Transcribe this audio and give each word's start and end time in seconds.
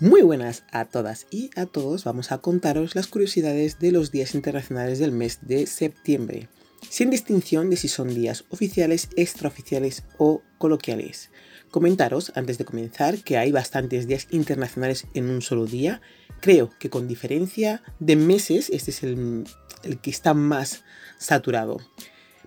Muy 0.00 0.22
buenas 0.22 0.64
a 0.72 0.86
todas 0.86 1.26
y 1.30 1.50
a 1.56 1.66
todos. 1.66 2.04
Vamos 2.04 2.32
a 2.32 2.38
contaros 2.38 2.94
las 2.94 3.06
curiosidades 3.06 3.80
de 3.80 3.92
los 3.92 4.10
días 4.10 4.34
internacionales 4.34 4.98
del 4.98 5.12
mes 5.12 5.40
de 5.42 5.66
septiembre, 5.66 6.48
sin 6.88 7.10
distinción 7.10 7.68
de 7.68 7.76
si 7.76 7.88
son 7.88 8.14
días 8.14 8.46
oficiales, 8.48 9.10
extraoficiales 9.16 10.04
o 10.16 10.40
coloquiales. 10.56 11.28
Comentaros, 11.70 12.32
antes 12.34 12.56
de 12.56 12.64
comenzar, 12.64 13.22
que 13.22 13.36
hay 13.36 13.52
bastantes 13.52 14.08
días 14.08 14.26
internacionales 14.30 15.06
en 15.12 15.28
un 15.28 15.42
solo 15.42 15.66
día. 15.66 16.00
Creo 16.40 16.70
que 16.78 16.88
con 16.88 17.06
diferencia 17.06 17.82
de 17.98 18.16
meses, 18.16 18.70
este 18.70 18.92
es 18.92 19.02
el, 19.02 19.44
el 19.82 20.00
que 20.00 20.08
está 20.08 20.32
más 20.32 20.82
saturado. 21.18 21.76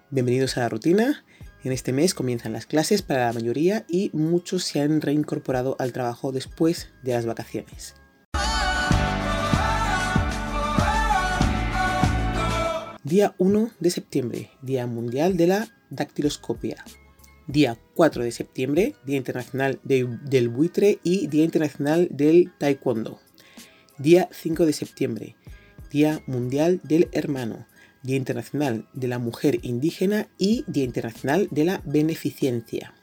Bienvenidos 0.10 0.58
a 0.58 0.62
la 0.62 0.70
rutina. 0.70 1.24
En 1.64 1.72
este 1.72 1.94
mes 1.94 2.14
comienzan 2.14 2.52
las 2.52 2.66
clases 2.66 3.02
para 3.02 3.28
la 3.28 3.34
mayoría 3.34 3.86
y 3.88 4.10
muchos 4.12 4.66
se 4.66 4.82
han 4.82 5.00
reincorporado 5.00 5.78
al 5.80 5.94
trabajo 5.94 6.34
después 6.34 6.90
de 7.04 7.14
las 7.14 7.26
vacaciones. 7.26 7.96
Día 13.06 13.34
1 13.38 13.72
de 13.80 13.90
septiembre, 13.92 14.52
Día 14.62 14.88
Mundial 14.88 15.38
de 15.38 15.48
la 15.48 15.68
Dactiloscopia. 15.90 16.84
Día 17.48 17.78
4 17.96 18.24
de 18.26 18.32
septiembre, 18.32 18.96
Día 19.06 19.18
Internacional 19.18 19.80
del 19.84 20.50
Buitre 20.50 21.00
y 21.02 21.28
Día 21.28 21.46
Internacional 21.46 22.10
del 22.12 22.52
Taekwondo. 22.58 23.22
Día 23.98 24.28
5 24.34 24.66
de 24.66 24.74
septiembre, 24.74 25.36
Día 25.90 26.22
Mundial 26.28 26.82
del 26.84 27.08
Hermano. 27.14 27.68
Día 28.04 28.18
Internacional 28.18 28.86
de 28.94 29.08
la 29.08 29.18
Mujer 29.18 29.60
Indígena 29.64 30.28
y 30.38 30.66
Día 30.68 30.84
Internacional 30.84 31.48
de 31.52 31.64
la 31.64 31.82
Beneficencia. 31.86 32.94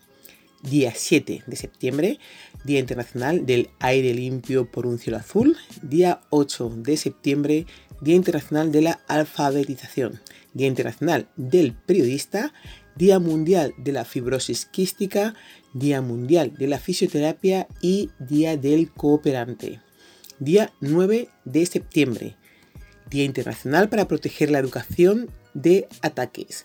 Día 0.62 0.92
7 0.94 1.44
de 1.46 1.56
septiembre, 1.56 2.18
Día 2.64 2.80
Internacional 2.80 3.46
del 3.46 3.70
Aire 3.80 4.12
Limpio 4.12 4.70
por 4.70 4.86
un 4.86 4.98
Cielo 4.98 5.16
Azul. 5.16 5.56
Día 5.80 6.20
8 6.28 6.74
de 6.76 6.98
septiembre, 6.98 7.66
Día 8.02 8.14
Internacional 8.14 8.70
de 8.70 8.82
la 8.82 9.00
Alfabetización. 9.08 10.20
Día 10.52 10.66
Internacional 10.66 11.28
del 11.36 11.72
Periodista. 11.72 12.52
Día 12.94 13.18
Mundial 13.18 13.72
de 13.78 13.92
la 13.92 14.04
Fibrosis 14.04 14.66
Quística. 14.66 15.34
Día 15.72 16.02
Mundial 16.02 16.52
de 16.58 16.66
la 16.66 16.78
Fisioterapia 16.78 17.66
y 17.80 18.10
Día 18.18 18.58
del 18.58 18.92
Cooperante. 18.92 19.80
Día 20.40 20.72
9 20.80 21.28
de 21.44 21.66
septiembre, 21.66 22.36
Día 23.10 23.24
Internacional 23.24 23.88
para 23.88 24.06
proteger 24.06 24.50
la 24.50 24.58
educación 24.58 25.30
de 25.52 25.88
ataques. 26.00 26.64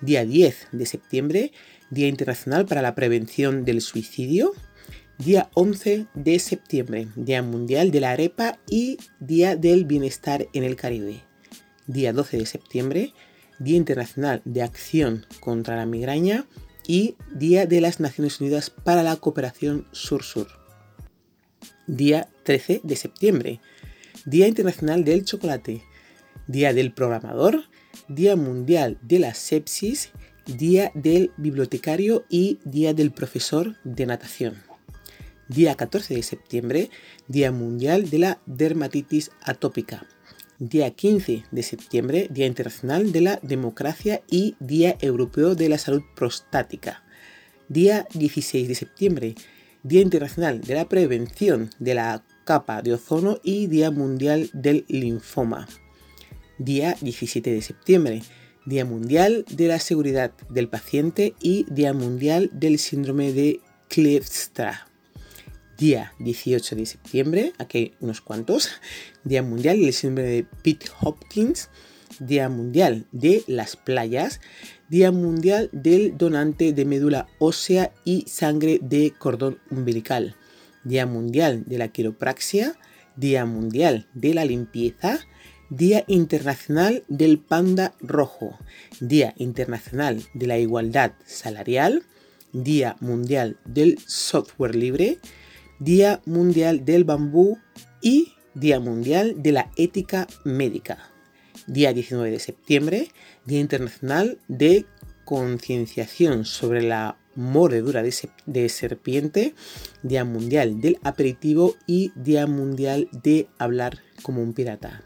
Día 0.00 0.24
10 0.24 0.68
de 0.72 0.86
septiembre, 0.86 1.52
Día 1.90 2.08
Internacional 2.08 2.66
para 2.66 2.82
la 2.82 2.94
prevención 2.94 3.64
del 3.64 3.80
suicidio. 3.80 4.52
Día 5.18 5.50
11 5.54 6.06
de 6.14 6.38
septiembre, 6.38 7.08
Día 7.14 7.42
Mundial 7.42 7.90
de 7.90 8.00
la 8.00 8.10
Arepa 8.10 8.58
y 8.68 8.98
Día 9.20 9.54
del 9.54 9.84
Bienestar 9.84 10.48
en 10.52 10.64
el 10.64 10.74
Caribe. 10.74 11.20
Día 11.86 12.12
12 12.12 12.38
de 12.38 12.46
septiembre, 12.46 13.12
Día 13.58 13.76
Internacional 13.76 14.40
de 14.44 14.62
Acción 14.62 15.26
contra 15.40 15.76
la 15.76 15.86
Migraña 15.86 16.46
y 16.86 17.16
Día 17.32 17.66
de 17.66 17.80
las 17.80 18.00
Naciones 18.00 18.40
Unidas 18.40 18.70
para 18.70 19.02
la 19.02 19.16
Cooperación 19.16 19.86
Sur-Sur. 19.92 20.48
Día 21.86 22.28
13 22.44 22.80
de 22.82 22.96
septiembre, 22.96 23.60
Día 24.24 24.46
Internacional 24.46 25.04
del 25.04 25.24
Chocolate, 25.24 25.82
Día 26.46 26.72
del 26.72 26.92
Programador, 26.92 27.64
Día 28.06 28.36
Mundial 28.36 28.96
de 29.02 29.18
la 29.18 29.34
Sepsis, 29.34 30.10
Día 30.46 30.92
del 30.94 31.32
Bibliotecario 31.36 32.24
y 32.28 32.60
Día 32.64 32.94
del 32.94 33.10
Profesor 33.10 33.76
de 33.82 34.06
Natación. 34.06 34.62
Día 35.48 35.74
14 35.74 36.14
de 36.14 36.22
septiembre, 36.22 36.90
Día 37.26 37.50
Mundial 37.50 38.10
de 38.10 38.18
la 38.20 38.40
Dermatitis 38.46 39.32
Atópica. 39.42 40.06
Día 40.60 40.92
15 40.92 41.44
de 41.50 41.62
septiembre, 41.64 42.28
Día 42.30 42.46
Internacional 42.46 43.10
de 43.10 43.22
la 43.22 43.40
Democracia 43.42 44.22
y 44.30 44.54
Día 44.60 44.96
Europeo 45.00 45.56
de 45.56 45.68
la 45.68 45.78
Salud 45.78 46.02
Prostática. 46.14 47.02
Día 47.68 48.06
16 48.14 48.68
de 48.68 48.74
septiembre, 48.76 49.34
Día 49.82 50.00
Internacional 50.00 50.60
de 50.60 50.74
la 50.74 50.88
Prevención 50.88 51.70
de 51.80 51.94
la 51.94 52.22
capa 52.44 52.82
de 52.82 52.94
ozono 52.94 53.38
y 53.42 53.66
Día 53.66 53.90
Mundial 53.90 54.50
del 54.52 54.84
Linfoma. 54.88 55.68
Día 56.58 56.96
17 57.00 57.52
de 57.52 57.62
septiembre, 57.62 58.22
Día 58.64 58.84
Mundial 58.84 59.44
de 59.50 59.68
la 59.68 59.78
Seguridad 59.78 60.32
del 60.48 60.68
Paciente 60.68 61.34
y 61.40 61.66
Día 61.68 61.92
Mundial 61.92 62.50
del 62.52 62.78
Síndrome 62.78 63.32
de 63.32 63.60
Kleefstra. 63.88 64.86
Día 65.78 66.12
18 66.20 66.76
de 66.76 66.86
septiembre, 66.86 67.52
aquí 67.58 67.94
unos 68.00 68.20
cuantos, 68.20 68.68
Día 69.24 69.42
Mundial 69.42 69.80
del 69.80 69.92
Síndrome 69.92 70.28
de 70.28 70.46
Pitt 70.62 70.84
Hopkins, 71.00 71.70
Día 72.20 72.48
Mundial 72.48 73.06
de 73.10 73.42
las 73.48 73.76
Playas, 73.76 74.40
Día 74.88 75.10
Mundial 75.10 75.70
del 75.72 76.16
Donante 76.16 76.72
de 76.72 76.84
Médula 76.84 77.26
Ósea 77.38 77.92
y 78.04 78.24
Sangre 78.28 78.78
de 78.80 79.12
Cordón 79.18 79.58
Umbilical, 79.70 80.36
Día 80.84 81.06
Mundial 81.06 81.64
de 81.66 81.78
la 81.78 81.88
Quiropraxia, 81.88 82.76
Día 83.16 83.44
Mundial 83.44 84.08
de 84.14 84.34
la 84.34 84.44
Limpieza, 84.44 85.20
Día 85.70 86.04
Internacional 86.06 87.04
del 87.08 87.38
Panda 87.38 87.94
Rojo, 88.00 88.58
Día 89.00 89.34
Internacional 89.38 90.22
de 90.34 90.46
la 90.46 90.58
Igualdad 90.58 91.12
Salarial, 91.24 92.02
Día 92.52 92.96
Mundial 93.00 93.58
del 93.64 93.98
Software 94.06 94.74
Libre, 94.74 95.18
Día 95.78 96.20
Mundial 96.26 96.84
del 96.84 97.04
Bambú 97.04 97.58
y 98.02 98.34
Día 98.54 98.80
Mundial 98.80 99.42
de 99.42 99.52
la 99.52 99.70
Ética 99.76 100.26
Médica. 100.44 100.98
Día 101.66 101.92
19 101.92 102.30
de 102.30 102.38
septiembre, 102.38 103.08
Día 103.46 103.60
Internacional 103.60 104.38
de 104.48 104.84
Concienciación 105.24 106.44
sobre 106.44 106.82
la 106.82 107.16
mordedura 107.34 108.02
de, 108.02 108.68
serpiente, 108.68 109.54
Día 110.02 110.24
Mundial 110.24 110.80
del 110.80 110.98
Aperitivo 111.02 111.74
y 111.86 112.12
Día 112.14 112.46
Mundial 112.46 113.08
de 113.12 113.48
Hablar 113.58 113.98
como 114.22 114.42
un 114.42 114.52
Pirata. 114.52 115.02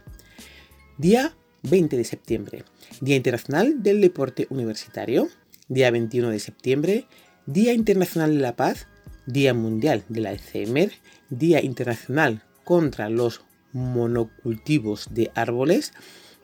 Día 0.98 1.36
20 1.62 1.96
de 1.96 2.04
septiembre, 2.04 2.64
Día 3.00 3.16
Internacional 3.16 3.82
del 3.82 4.00
Deporte 4.00 4.46
Universitario. 4.50 5.28
Día 5.68 5.90
21 5.90 6.30
de 6.30 6.38
septiembre, 6.38 7.06
Día 7.46 7.72
Internacional 7.72 8.34
de 8.34 8.40
la 8.40 8.54
Paz, 8.54 8.86
Día 9.26 9.52
Mundial 9.52 10.04
de 10.08 10.20
la 10.20 10.30
Alzheimer, 10.30 10.92
Día 11.28 11.60
Internacional 11.60 12.44
contra 12.62 13.10
los 13.10 13.42
monocultivos 13.72 15.08
de 15.10 15.32
árboles, 15.34 15.92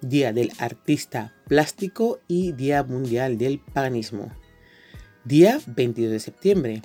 Día 0.01 0.33
del 0.33 0.51
Artista 0.59 1.33
Plástico 1.47 2.19
y 2.27 2.51
Día 2.53 2.83
Mundial 2.83 3.39
del 3.39 3.61
Paganismo. 3.61 4.33
Día 5.25 5.61
22 5.67 6.11
de 6.11 6.19
septiembre. 6.19 6.83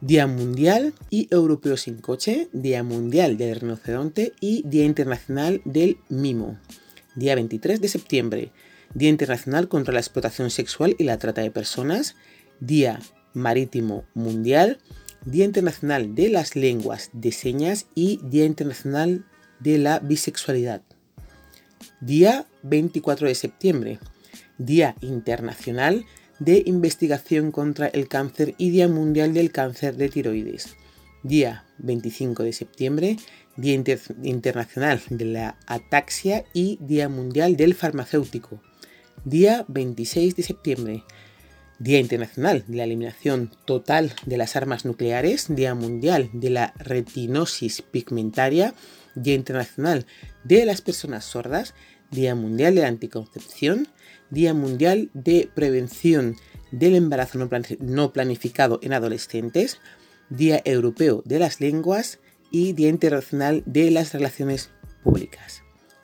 Día 0.00 0.28
Mundial 0.28 0.94
y 1.10 1.26
Europeo 1.32 1.76
sin 1.76 1.96
coche, 1.96 2.48
Día 2.52 2.84
Mundial 2.84 3.36
del 3.36 3.58
Rinoceronte 3.58 4.34
y 4.40 4.62
Día 4.64 4.84
Internacional 4.84 5.60
del 5.64 5.98
Mimo. 6.08 6.60
Día 7.16 7.34
23 7.34 7.80
de 7.80 7.88
septiembre. 7.88 8.52
Día 8.94 9.08
Internacional 9.08 9.66
contra 9.66 9.92
la 9.92 9.98
Explotación 9.98 10.50
Sexual 10.50 10.94
y 10.96 11.02
la 11.02 11.18
Trata 11.18 11.40
de 11.40 11.50
Personas. 11.50 12.14
Día 12.60 13.00
Marítimo 13.34 14.04
Mundial. 14.14 14.78
Día 15.24 15.44
Internacional 15.44 16.14
de 16.14 16.28
las 16.28 16.54
Lenguas 16.54 17.10
de 17.12 17.32
Señas 17.32 17.86
y 17.96 18.20
Día 18.22 18.44
Internacional 18.44 19.26
de 19.58 19.78
la 19.78 19.98
Bisexualidad. 19.98 20.82
Día 22.00 22.46
24 22.62 23.26
de 23.26 23.34
septiembre. 23.34 23.98
Día 24.56 24.94
Internacional 25.00 26.06
de 26.40 26.62
Investigación 26.66 27.52
contra 27.52 27.86
el 27.86 28.08
Cáncer 28.08 28.54
y 28.58 28.70
Día 28.70 28.88
Mundial 28.88 29.34
del 29.34 29.52
Cáncer 29.52 29.96
de 29.96 30.08
Tiroides. 30.08 30.74
Día 31.22 31.66
25 31.78 32.42
de 32.42 32.52
septiembre, 32.54 33.16
Día 33.56 33.74
Internacional 33.74 35.02
de 35.10 35.24
la 35.26 35.58
Ataxia 35.66 36.44
y 36.54 36.78
Día 36.80 37.10
Mundial 37.10 37.56
del 37.56 37.74
Farmacéutico. 37.74 38.62
Día 39.24 39.66
26 39.68 40.34
de 40.34 40.42
septiembre, 40.42 41.04
Día 41.78 41.98
Internacional 41.98 42.64
de 42.66 42.76
la 42.78 42.84
Eliminación 42.84 43.50
Total 43.66 44.12
de 44.24 44.38
las 44.38 44.56
Armas 44.56 44.86
Nucleares, 44.86 45.54
Día 45.54 45.74
Mundial 45.74 46.30
de 46.32 46.48
la 46.48 46.72
Retinosis 46.78 47.82
Pigmentaria, 47.82 48.72
Día 49.14 49.34
Internacional 49.34 50.06
de 50.44 50.64
las 50.64 50.80
Personas 50.80 51.26
Sordas, 51.26 51.74
Día 52.10 52.34
Mundial 52.34 52.74
de 52.74 52.80
la 52.80 52.88
Anticoncepción, 52.88 53.88
Día 54.30 54.54
Mundial 54.54 55.10
de 55.12 55.50
Prevención 55.54 56.36
del 56.70 56.94
Embarazo 56.94 57.38
no 57.80 58.12
planificado 58.12 58.78
en 58.82 58.92
adolescentes, 58.92 59.80
Día 60.28 60.62
Europeo 60.64 61.22
de 61.24 61.40
las 61.40 61.60
Lenguas 61.60 62.20
y 62.50 62.72
Día 62.72 62.88
Internacional 62.88 63.62
de 63.66 63.90
las 63.90 64.12
Relaciones 64.12 64.70
Públicas. 65.02 65.62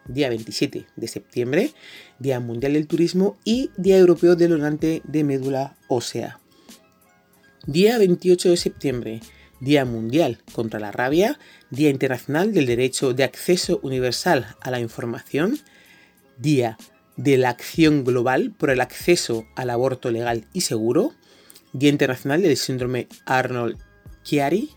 Día 0.08 0.28
27 0.28 0.86
de 0.94 1.08
septiembre, 1.08 1.72
Día 2.18 2.40
Mundial 2.40 2.74
del 2.74 2.86
Turismo 2.86 3.36
y 3.44 3.70
Día 3.76 3.98
Europeo 3.98 4.36
del 4.36 4.50
Donante 4.50 5.02
de 5.04 5.24
Médula 5.24 5.76
Ósea. 5.88 6.40
Día 7.66 7.98
28 7.98 8.50
de 8.50 8.56
septiembre, 8.56 9.20
Día 9.60 9.84
Mundial 9.84 10.38
contra 10.52 10.78
la 10.78 10.92
Rabia, 10.92 11.38
Día 11.70 11.90
Internacional 11.90 12.52
del 12.52 12.66
Derecho 12.66 13.14
de 13.14 13.24
Acceso 13.24 13.80
Universal 13.82 14.56
a 14.60 14.70
la 14.70 14.80
Información, 14.80 15.58
Día 16.38 16.76
de 17.16 17.36
la 17.36 17.50
Acción 17.50 18.04
Global 18.04 18.52
por 18.56 18.70
el 18.70 18.80
Acceso 18.80 19.46
al 19.54 19.70
Aborto 19.70 20.10
Legal 20.10 20.46
y 20.52 20.62
Seguro, 20.62 21.12
Día 21.72 21.90
Internacional 21.90 22.42
del 22.42 22.56
Síndrome 22.56 23.08
Arnold-Chiari, 23.26 24.70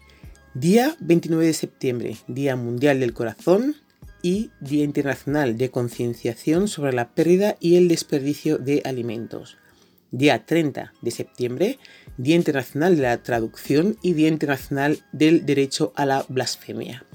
Día 0.53 0.95
29 0.99 1.45
de 1.45 1.53
septiembre, 1.53 2.17
Día 2.27 2.55
Mundial 2.55 2.99
del 2.99 3.13
Corazón 3.13 3.75
y 4.21 4.51
Día 4.59 4.83
Internacional 4.83 5.57
de 5.57 5.69
Concienciación 5.69 6.67
sobre 6.67 6.93
la 6.93 7.09
pérdida 7.09 7.55
y 7.59 7.75
el 7.77 7.87
desperdicio 7.87 8.57
de 8.57 8.81
alimentos. 8.83 9.57
Día 10.11 10.45
30 10.45 10.93
de 11.01 11.11
septiembre, 11.11 11.79
Día 12.17 12.35
Internacional 12.35 12.95
de 12.95 13.03
la 13.03 13.21
Traducción 13.21 13.97
y 14.01 14.13
Día 14.13 14.27
Internacional 14.27 14.99
del 15.11 15.45
Derecho 15.45 15.93
a 15.95 16.05
la 16.05 16.25
Blasfemia. 16.27 17.05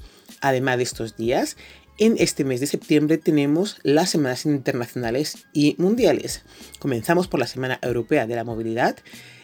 Además 0.41 0.77
de 0.77 0.85
estos 0.85 1.17
días, 1.17 1.57
en 1.99 2.17
este 2.19 2.45
mes 2.45 2.61
de 2.61 2.67
septiembre 2.67 3.19
tenemos 3.19 3.79
las 3.83 4.11
semanas 4.11 4.47
internacionales 4.47 5.47
y 5.53 5.77
mundiales. 5.79 6.43
Comenzamos 6.79 7.29
por 7.29 7.39
la 7.39 7.47
Semana 7.47 7.79
Europea 7.83 8.27
de 8.27 8.35
la 8.35 8.45
Movilidad. 8.45 8.97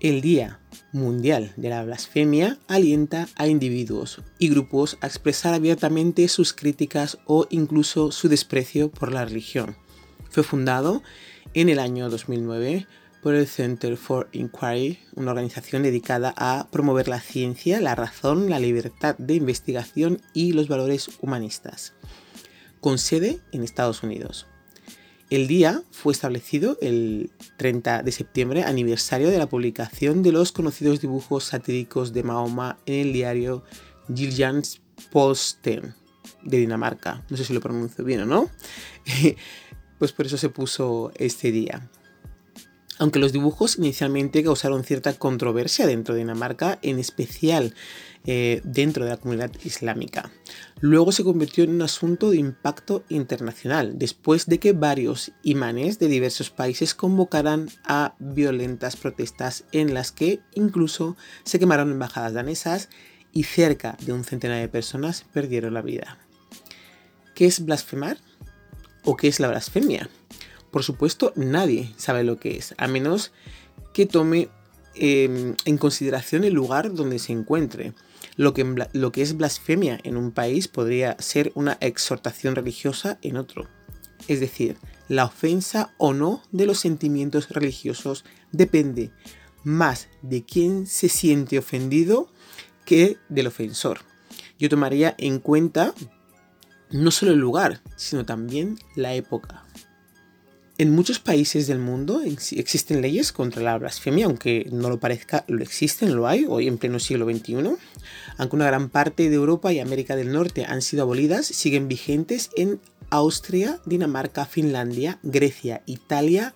El 0.00 0.20
Día 0.20 0.60
Mundial 0.94 1.52
de 1.56 1.70
la 1.70 1.82
Blasfemia 1.82 2.56
alienta 2.68 3.26
a 3.34 3.48
individuos 3.48 4.22
y 4.38 4.48
grupos 4.48 4.96
a 5.00 5.08
expresar 5.08 5.52
abiertamente 5.52 6.28
sus 6.28 6.52
críticas 6.52 7.18
o 7.26 7.48
incluso 7.50 8.12
su 8.12 8.28
desprecio 8.28 8.92
por 8.92 9.12
la 9.12 9.24
religión. 9.24 9.76
Fue 10.30 10.44
fundado 10.44 11.02
en 11.52 11.68
el 11.68 11.80
año 11.80 12.08
2009 12.08 12.86
por 13.24 13.34
el 13.34 13.48
Center 13.48 13.96
for 13.96 14.28
Inquiry, 14.30 15.00
una 15.16 15.32
organización 15.32 15.82
dedicada 15.82 16.32
a 16.36 16.68
promover 16.70 17.08
la 17.08 17.20
ciencia, 17.20 17.80
la 17.80 17.96
razón, 17.96 18.48
la 18.48 18.60
libertad 18.60 19.16
de 19.18 19.34
investigación 19.34 20.22
y 20.32 20.52
los 20.52 20.68
valores 20.68 21.10
humanistas, 21.20 21.94
con 22.80 22.98
sede 22.98 23.40
en 23.50 23.64
Estados 23.64 24.04
Unidos. 24.04 24.46
El 25.34 25.48
día 25.48 25.82
fue 25.90 26.12
establecido 26.12 26.78
el 26.80 27.32
30 27.56 28.04
de 28.04 28.12
septiembre, 28.12 28.62
aniversario 28.62 29.30
de 29.30 29.38
la 29.38 29.48
publicación 29.48 30.22
de 30.22 30.30
los 30.30 30.52
conocidos 30.52 31.00
dibujos 31.00 31.42
satíricos 31.42 32.12
de 32.12 32.22
Mahoma 32.22 32.78
en 32.86 33.08
el 33.08 33.12
diario 33.12 33.64
Jyllands 34.14 34.80
Posten 35.10 35.96
de 36.44 36.58
Dinamarca. 36.58 37.24
No 37.30 37.36
sé 37.36 37.44
si 37.44 37.52
lo 37.52 37.60
pronuncio 37.60 38.04
bien 38.04 38.20
o 38.20 38.26
no. 38.26 38.48
pues 39.98 40.12
por 40.12 40.26
eso 40.26 40.36
se 40.36 40.50
puso 40.50 41.10
este 41.16 41.50
día. 41.50 41.90
Aunque 43.00 43.18
los 43.18 43.32
dibujos 43.32 43.76
inicialmente 43.78 44.44
causaron 44.44 44.84
cierta 44.84 45.14
controversia 45.14 45.84
dentro 45.84 46.14
de 46.14 46.20
Dinamarca, 46.20 46.78
en 46.80 47.00
especial 47.00 47.74
eh, 48.26 48.60
dentro 48.64 49.04
de 49.04 49.10
la 49.10 49.16
comunidad 49.16 49.50
islámica. 49.64 50.30
Luego 50.80 51.12
se 51.12 51.24
convirtió 51.24 51.64
en 51.64 51.70
un 51.70 51.82
asunto 51.82 52.30
de 52.30 52.38
impacto 52.38 53.04
internacional, 53.08 53.98
después 53.98 54.46
de 54.46 54.58
que 54.58 54.72
varios 54.72 55.32
imanes 55.42 55.98
de 55.98 56.08
diversos 56.08 56.50
países 56.50 56.94
convocaran 56.94 57.68
a 57.84 58.14
violentas 58.18 58.96
protestas 58.96 59.64
en 59.72 59.94
las 59.94 60.12
que 60.12 60.40
incluso 60.54 61.16
se 61.44 61.58
quemaron 61.58 61.90
embajadas 61.90 62.32
danesas 62.32 62.88
y 63.32 63.42
cerca 63.42 63.96
de 64.00 64.12
un 64.12 64.24
centenar 64.24 64.60
de 64.60 64.68
personas 64.68 65.24
perdieron 65.32 65.74
la 65.74 65.82
vida. 65.82 66.18
¿Qué 67.34 67.46
es 67.46 67.64
blasfemar? 67.64 68.16
¿O 69.02 69.16
qué 69.16 69.28
es 69.28 69.40
la 69.40 69.48
blasfemia? 69.48 70.08
Por 70.70 70.82
supuesto, 70.82 71.32
nadie 71.36 71.92
sabe 71.96 72.24
lo 72.24 72.38
que 72.38 72.56
es, 72.56 72.74
a 72.78 72.88
menos 72.88 73.32
que 73.92 74.06
tome 74.06 74.48
em, 74.94 75.54
en 75.64 75.78
consideración 75.78 76.44
el 76.44 76.54
lugar 76.54 76.94
donde 76.94 77.18
se 77.18 77.32
encuentre. 77.32 77.92
Lo 78.36 78.54
que, 78.54 78.88
lo 78.92 79.12
que 79.12 79.22
es 79.22 79.36
blasfemia 79.36 80.00
en 80.02 80.16
un 80.16 80.32
país 80.32 80.68
podría 80.68 81.16
ser 81.18 81.52
una 81.54 81.78
exhortación 81.80 82.54
religiosa 82.56 83.18
en 83.22 83.36
otro. 83.36 83.68
Es 84.26 84.40
decir, 84.40 84.76
la 85.08 85.26
ofensa 85.26 85.94
o 85.98 86.14
no 86.14 86.42
de 86.50 86.66
los 86.66 86.78
sentimientos 86.78 87.50
religiosos 87.50 88.24
depende 88.52 89.10
más 89.62 90.08
de 90.22 90.44
quién 90.44 90.86
se 90.86 91.08
siente 91.08 91.58
ofendido 91.58 92.28
que 92.84 93.18
del 93.28 93.46
ofensor. 93.46 94.00
Yo 94.58 94.68
tomaría 94.68 95.14
en 95.18 95.38
cuenta 95.40 95.94
no 96.90 97.10
solo 97.10 97.32
el 97.32 97.38
lugar, 97.38 97.80
sino 97.96 98.24
también 98.24 98.78
la 98.94 99.14
época. 99.14 99.64
En 100.84 100.90
muchos 100.90 101.18
países 101.18 101.66
del 101.66 101.78
mundo 101.78 102.20
existen 102.20 103.00
leyes 103.00 103.32
contra 103.32 103.62
la 103.62 103.78
blasfemia, 103.78 104.26
aunque 104.26 104.68
no 104.70 104.90
lo 104.90 105.00
parezca, 105.00 105.46
lo 105.48 105.62
existen, 105.62 106.14
lo 106.14 106.28
hay, 106.28 106.44
hoy 106.46 106.68
en 106.68 106.76
pleno 106.76 106.98
siglo 106.98 107.24
XXI. 107.24 107.54
Aunque 108.36 108.56
una 108.56 108.66
gran 108.66 108.90
parte 108.90 109.30
de 109.30 109.34
Europa 109.34 109.72
y 109.72 109.80
América 109.80 110.14
del 110.14 110.30
Norte 110.30 110.66
han 110.66 110.82
sido 110.82 111.04
abolidas, 111.04 111.46
siguen 111.46 111.88
vigentes 111.88 112.50
en 112.54 112.82
Austria, 113.08 113.80
Dinamarca, 113.86 114.44
Finlandia, 114.44 115.20
Grecia, 115.22 115.82
Italia, 115.86 116.54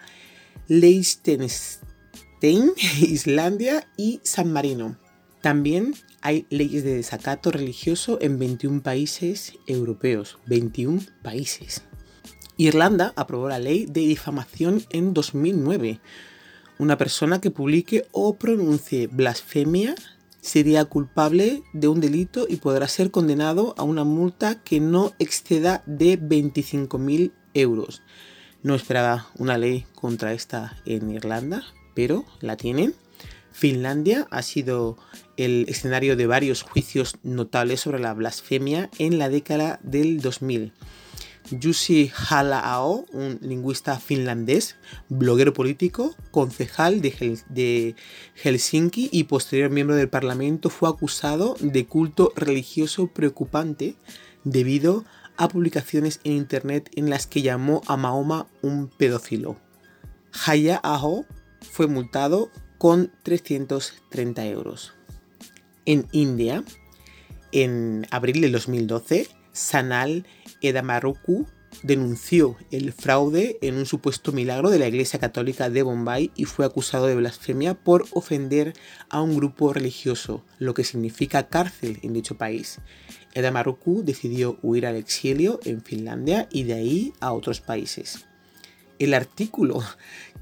Liechtenstein, 0.67 2.73
Islandia 3.01 3.89
y 3.97 4.21
San 4.25 4.53
Marino. 4.53 4.99
También 5.41 5.95
hay 6.21 6.47
leyes 6.51 6.85
de 6.85 6.97
desacato 6.97 7.51
religioso 7.51 8.19
en 8.21 8.39
21 8.39 8.83
países 8.83 9.55
europeos. 9.67 10.37
21 10.45 11.01
países. 11.23 11.83
Irlanda 12.59 13.13
aprobó 13.15 13.49
la 13.49 13.61
ley 13.61 13.87
de 13.87 14.01
difamación 14.01 14.83
en 14.91 15.15
2009. 15.15 16.01
Una 16.79 16.99
persona 16.99 17.41
que 17.41 17.53
publique 17.53 18.07
o 18.11 18.35
pronuncie 18.35 19.07
blasfemia 19.07 19.95
sería 20.41 20.85
culpable 20.85 21.63
de 21.73 21.87
un 21.87 22.01
delito 22.01 22.47
y 22.49 22.57
podrá 22.57 22.89
ser 22.89 23.13
condenado 23.13 23.75
a 23.79 23.85
una 23.85 24.03
multa 24.03 24.61
que 24.61 24.81
no 24.81 25.13
exceda 25.21 25.85
de 25.87 26.21
25.000 26.21 27.31
euros. 27.55 28.03
No 28.65 28.75
esperaba 28.75 29.29
una 29.37 29.57
ley 29.57 29.87
contra 29.95 30.33
esta 30.33 30.77
en 30.85 31.13
Irlanda, 31.13 31.63
pero 31.95 32.25
la 32.41 32.57
tienen. 32.57 32.93
Finlandia 33.53 34.27
ha 34.33 34.43
sido 34.43 34.99
el 35.37 35.67
escenario 35.69 36.17
de 36.17 36.27
varios 36.27 36.63
juicios 36.63 37.19
notables 37.23 37.81
sobre 37.81 38.01
la 38.01 38.15
blasfemia 38.15 38.91
en 38.99 39.21
la 39.21 39.29
década 39.29 39.79
del 39.85 40.21
2000. 40.21 40.73
Jussi 41.51 42.11
halla 42.15 42.79
un 42.81 43.39
lingüista 43.41 43.99
finlandés, 43.99 44.77
bloguero 45.09 45.53
político, 45.53 46.15
concejal 46.31 47.01
de, 47.01 47.95
Helsinki 48.35 49.09
y 49.11 49.25
posterior 49.25 49.71
miembro 49.71 49.97
del 49.97 50.09
Parlamento, 50.09 50.69
fue 50.69 50.89
acusado 50.89 51.57
de 51.61 51.87
culto 51.87 52.33
religioso 52.37 53.09
preocupante 53.09 53.97
debido 54.45 55.05
a 55.37 55.49
publicaciones 55.49 56.21
en 56.25 56.33
Internet 56.33 56.91
en 56.97 57.09
las 57.09 57.27
que 57.27 57.43
llamó 57.43 57.83
a 57.87 57.97
Mahoma 57.97 58.47
un 58.61 58.89
pedófilo. 58.89 59.57
Haya 60.47 60.77
Aho 60.83 61.25
fue 61.63 61.87
multado 61.87 62.51
con 62.77 63.11
330 63.23 64.47
euros. 64.47 64.93
En 65.87 66.07
India, 66.13 66.63
en 67.53 68.07
abril 68.11 68.43
de 68.43 68.51
2012, 68.51 69.29
Sanal 69.53 70.27
Edamaruku 70.63 71.47
denunció 71.83 72.57
el 72.71 72.93
fraude 72.93 73.59
en 73.63 73.77
un 73.77 73.87
supuesto 73.87 74.33
milagro 74.33 74.71
de 74.71 74.79
la 74.79 74.89
Iglesia 74.89 75.21
Católica 75.21 75.71
de 75.71 75.83
Bombay 75.83 76.31
y 76.35 76.45
fue 76.45 76.65
acusado 76.65 77.07
de 77.07 77.15
blasfemia 77.15 77.75
por 77.75 78.07
ofender 78.13 78.73
a 79.11 79.21
un 79.23 79.37
grupo 79.37 79.73
religioso, 79.73 80.45
lo 80.59 80.75
que 80.75 80.85
significa 80.85 81.49
cárcel 81.49 81.99
en 82.03 82.15
dicho 82.15 82.37
país. 82.37 82.79
Edamaruku 83.35 84.03
decidió 84.03 84.59
huir 84.63 84.87
al 84.87 84.97
exilio 84.97 85.61
en 85.65 85.83
Finlandia 85.83 86.49
y 86.51 86.65
de 86.65 86.75
ahí 86.75 87.13
a 87.21 87.33
otros 87.33 87.61
países. 87.61 88.25
El 88.99 89.15
artículo 89.15 89.83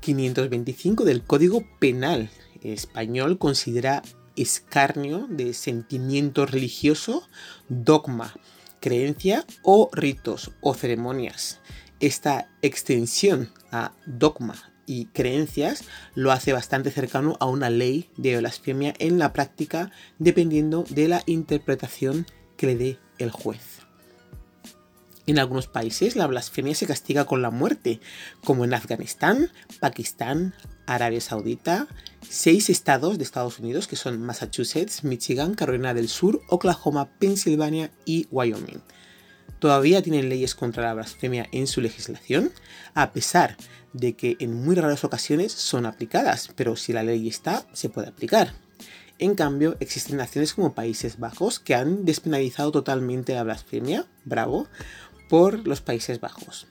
525 0.00 1.04
del 1.04 1.22
Código 1.22 1.62
Penal 1.78 2.30
español 2.62 3.38
considera 3.38 4.02
escarnio 4.36 5.26
de 5.28 5.54
sentimiento 5.54 6.46
religioso, 6.46 7.28
dogma, 7.68 8.34
creencia 8.86 9.44
o 9.64 9.90
ritos 9.92 10.52
o 10.60 10.72
ceremonias. 10.72 11.58
Esta 11.98 12.52
extensión 12.62 13.50
a 13.72 13.90
dogma 14.06 14.54
y 14.86 15.06
creencias 15.06 15.82
lo 16.14 16.30
hace 16.30 16.52
bastante 16.52 16.92
cercano 16.92 17.36
a 17.40 17.46
una 17.46 17.68
ley 17.68 18.12
de 18.16 18.38
blasfemia 18.38 18.94
en 19.00 19.18
la 19.18 19.32
práctica 19.32 19.90
dependiendo 20.20 20.84
de 20.88 21.08
la 21.08 21.24
interpretación 21.26 22.26
que 22.56 22.68
le 22.68 22.76
dé 22.76 22.98
el 23.18 23.32
juez. 23.32 23.80
En 25.26 25.40
algunos 25.40 25.66
países 25.66 26.14
la 26.14 26.28
blasfemia 26.28 26.76
se 26.76 26.86
castiga 26.86 27.24
con 27.24 27.42
la 27.42 27.50
muerte, 27.50 27.98
como 28.44 28.64
en 28.64 28.72
Afganistán, 28.72 29.50
Pakistán, 29.80 30.54
Arabia 30.86 31.20
Saudita, 31.20 31.88
seis 32.28 32.70
estados 32.70 33.18
de 33.18 33.24
Estados 33.24 33.58
Unidos 33.58 33.86
que 33.88 33.96
son 33.96 34.20
Massachusetts, 34.22 35.04
Michigan, 35.04 35.54
Carolina 35.54 35.94
del 35.94 36.08
Sur, 36.08 36.40
Oklahoma, 36.48 37.10
Pensilvania 37.18 37.90
y 38.04 38.26
Wyoming. 38.30 38.82
Todavía 39.58 40.02
tienen 40.02 40.28
leyes 40.28 40.54
contra 40.54 40.84
la 40.84 40.94
blasfemia 40.94 41.48
en 41.50 41.66
su 41.66 41.80
legislación, 41.80 42.52
a 42.94 43.12
pesar 43.12 43.56
de 43.92 44.14
que 44.14 44.36
en 44.38 44.52
muy 44.52 44.74
raras 44.74 45.04
ocasiones 45.04 45.52
son 45.52 45.86
aplicadas, 45.86 46.50
pero 46.54 46.76
si 46.76 46.92
la 46.92 47.02
ley 47.02 47.26
está, 47.28 47.66
se 47.72 47.88
puede 47.88 48.08
aplicar. 48.08 48.52
En 49.18 49.34
cambio, 49.34 49.76
existen 49.80 50.18
naciones 50.18 50.52
como 50.52 50.74
Países 50.74 51.18
Bajos 51.18 51.58
que 51.58 51.74
han 51.74 52.04
despenalizado 52.04 52.70
totalmente 52.70 53.34
la 53.34 53.44
blasfemia, 53.44 54.06
bravo, 54.24 54.68
por 55.30 55.66
los 55.66 55.80
Países 55.80 56.20
Bajos. 56.20 56.66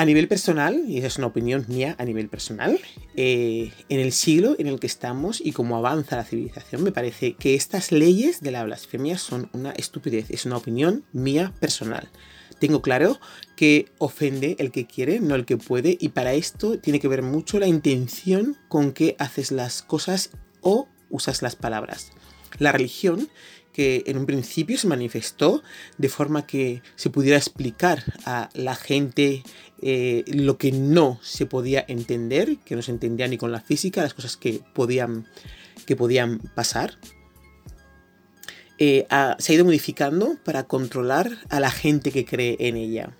A 0.00 0.06
nivel 0.06 0.28
personal, 0.28 0.82
y 0.88 0.96
esa 0.96 1.08
es 1.08 1.18
una 1.18 1.26
opinión 1.26 1.66
mía 1.68 1.94
a 1.98 2.06
nivel 2.06 2.30
personal, 2.30 2.80
eh, 3.16 3.70
en 3.90 4.00
el 4.00 4.12
siglo 4.12 4.56
en 4.58 4.66
el 4.66 4.80
que 4.80 4.86
estamos 4.86 5.42
y 5.44 5.52
cómo 5.52 5.76
avanza 5.76 6.16
la 6.16 6.24
civilización, 6.24 6.82
me 6.82 6.90
parece 6.90 7.34
que 7.34 7.54
estas 7.54 7.92
leyes 7.92 8.40
de 8.40 8.50
la 8.50 8.64
blasfemia 8.64 9.18
son 9.18 9.50
una 9.52 9.72
estupidez. 9.72 10.30
Es 10.30 10.46
una 10.46 10.56
opinión 10.56 11.04
mía 11.12 11.52
personal. 11.60 12.08
Tengo 12.58 12.80
claro 12.80 13.20
que 13.56 13.92
ofende 13.98 14.56
el 14.58 14.70
que 14.70 14.86
quiere, 14.86 15.20
no 15.20 15.34
el 15.34 15.44
que 15.44 15.58
puede, 15.58 15.98
y 16.00 16.08
para 16.08 16.32
esto 16.32 16.78
tiene 16.78 16.98
que 16.98 17.08
ver 17.08 17.20
mucho 17.20 17.58
la 17.58 17.66
intención 17.66 18.56
con 18.68 18.92
que 18.92 19.16
haces 19.18 19.52
las 19.52 19.82
cosas 19.82 20.30
o 20.62 20.88
usas 21.10 21.42
las 21.42 21.56
palabras. 21.56 22.10
La 22.58 22.72
religión 22.72 23.28
que 23.72 24.02
en 24.06 24.18
un 24.18 24.26
principio 24.26 24.76
se 24.78 24.86
manifestó 24.86 25.62
de 25.98 26.08
forma 26.08 26.46
que 26.46 26.82
se 26.96 27.10
pudiera 27.10 27.36
explicar 27.36 28.02
a 28.24 28.48
la 28.54 28.74
gente 28.74 29.42
eh, 29.82 30.24
lo 30.26 30.58
que 30.58 30.72
no 30.72 31.18
se 31.22 31.46
podía 31.46 31.84
entender, 31.88 32.58
que 32.58 32.76
no 32.76 32.82
se 32.82 32.90
entendía 32.90 33.28
ni 33.28 33.38
con 33.38 33.52
la 33.52 33.60
física, 33.60 34.02
las 34.02 34.14
cosas 34.14 34.36
que 34.36 34.60
podían, 34.74 35.26
que 35.86 35.96
podían 35.96 36.38
pasar. 36.54 36.98
Eh, 38.78 39.06
se 39.38 39.52
ha 39.52 39.54
ido 39.54 39.64
modificando 39.64 40.36
para 40.42 40.64
controlar 40.64 41.38
a 41.50 41.60
la 41.60 41.70
gente 41.70 42.10
que 42.12 42.24
cree 42.24 42.56
en 42.60 42.76
ella. 42.76 43.16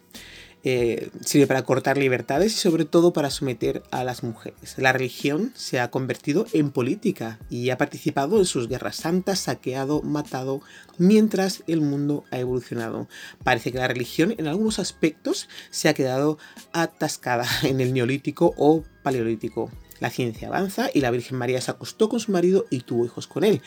Eh, 0.63 1.09
sirve 1.25 1.47
para 1.47 1.63
cortar 1.63 1.97
libertades 1.97 2.53
y 2.55 2.59
sobre 2.59 2.85
todo 2.85 3.15
para 3.15 3.31
someter 3.31 3.83
a 3.91 4.05
las 4.05 4.23
mujeres. 4.23 4.75
La 4.77 4.93
religión 4.93 5.53
se 5.55 5.81
ha 5.81 5.91
convertido 5.91 6.47
en 6.53 6.71
política 6.71 7.39
y 7.49 7.71
ha 7.71 7.79
participado 7.79 8.39
en 8.39 8.45
sus 8.45 8.69
guerras 8.69 8.97
santas, 8.97 9.41
saqueado, 9.41 10.03
matado, 10.03 10.61
mientras 10.99 11.63
el 11.67 11.81
mundo 11.81 12.25
ha 12.31 12.39
evolucionado. 12.39 13.09
Parece 13.43 13.73
que 13.73 13.79
la 13.79 13.89
religión 13.89 14.35
en 14.37 14.49
algunos 14.49 14.79
aspectos 14.79 15.49
se 15.71 15.89
ha 15.89 15.95
quedado 15.95 16.39
atascada 16.73 17.47
en 17.63 17.81
el 17.81 17.95
neolítico 17.95 18.53
o 18.59 18.85
paleolítico. 19.03 19.71
La 20.01 20.11
ciencia 20.11 20.49
avanza 20.49 20.91
y 20.93 21.01
la 21.01 21.11
Virgen 21.11 21.37
María 21.39 21.61
se 21.61 21.71
acostó 21.71 22.09
con 22.09 22.21
su 22.21 22.33
marido 22.33 22.67
y 22.71 22.81
tuvo 22.81 23.05
hijos 23.05 23.27
con 23.27 23.45
él, 23.45 23.61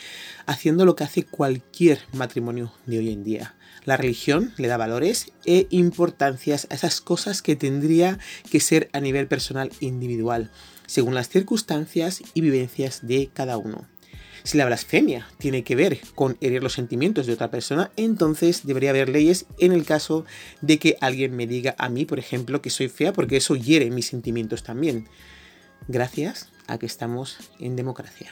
haciendo 0.47 0.83
lo 0.83 0.95
que 0.95 1.03
hace 1.03 1.23
cualquier 1.23 1.99
matrimonio 2.11 2.73
de 2.87 2.97
hoy 2.97 3.11
en 3.11 3.23
día. 3.23 3.55
La 3.85 3.97
religión 3.97 4.51
le 4.57 4.67
da 4.67 4.77
valores 4.77 5.31
e 5.45 5.67
importancias 5.69 6.67
a 6.69 6.75
esas 6.75 7.01
cosas 7.01 7.41
que 7.41 7.55
tendría 7.55 8.17
que 8.49 8.59
ser 8.59 8.89
a 8.93 8.99
nivel 8.99 9.27
personal 9.27 9.71
individual, 9.79 10.49
según 10.87 11.13
las 11.13 11.29
circunstancias 11.29 12.23
y 12.33 12.41
vivencias 12.41 13.05
de 13.05 13.29
cada 13.31 13.57
uno. 13.57 13.87
Si 14.43 14.57
la 14.57 14.65
blasfemia 14.65 15.27
tiene 15.37 15.63
que 15.63 15.75
ver 15.75 15.99
con 16.15 16.37
herir 16.41 16.63
los 16.63 16.73
sentimientos 16.73 17.27
de 17.27 17.33
otra 17.33 17.49
persona, 17.49 17.91
entonces 17.95 18.65
debería 18.65 18.89
haber 18.89 19.07
leyes 19.07 19.45
en 19.57 19.71
el 19.71 19.85
caso 19.85 20.25
de 20.61 20.79
que 20.79 20.97
alguien 20.99 21.35
me 21.35 21.47
diga 21.47 21.75
a 21.77 21.87
mí, 21.87 22.05
por 22.05 22.19
ejemplo, 22.19 22.61
que 22.61 22.69
soy 22.69 22.89
fea 22.89 23.13
porque 23.13 23.37
eso 23.37 23.55
hiere 23.55 23.89
mis 23.89 24.07
sentimientos 24.07 24.63
también. 24.63 25.07
Gracias 25.87 26.49
a 26.67 26.77
que 26.77 26.85
estamos 26.85 27.37
en 27.59 27.75
democracia. 27.75 28.31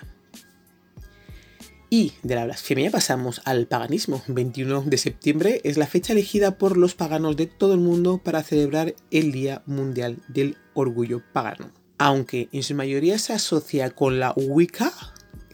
Y 1.93 2.13
de 2.23 2.35
la 2.35 2.45
blasfemia 2.45 2.89
pasamos 2.89 3.41
al 3.43 3.67
paganismo. 3.67 4.23
21 4.27 4.83
de 4.83 4.97
septiembre 4.97 5.59
es 5.65 5.75
la 5.75 5.87
fecha 5.87 6.13
elegida 6.13 6.57
por 6.57 6.77
los 6.77 6.95
paganos 6.95 7.35
de 7.35 7.47
todo 7.47 7.73
el 7.73 7.81
mundo 7.81 8.21
para 8.23 8.43
celebrar 8.43 8.95
el 9.11 9.33
Día 9.33 9.61
Mundial 9.65 10.19
del 10.29 10.57
Orgullo 10.73 11.21
Pagano. 11.33 11.71
Aunque 11.97 12.47
en 12.53 12.63
su 12.63 12.75
mayoría 12.75 13.19
se 13.19 13.33
asocia 13.33 13.89
con 13.89 14.21
la 14.21 14.33
Wicca, 14.37 14.93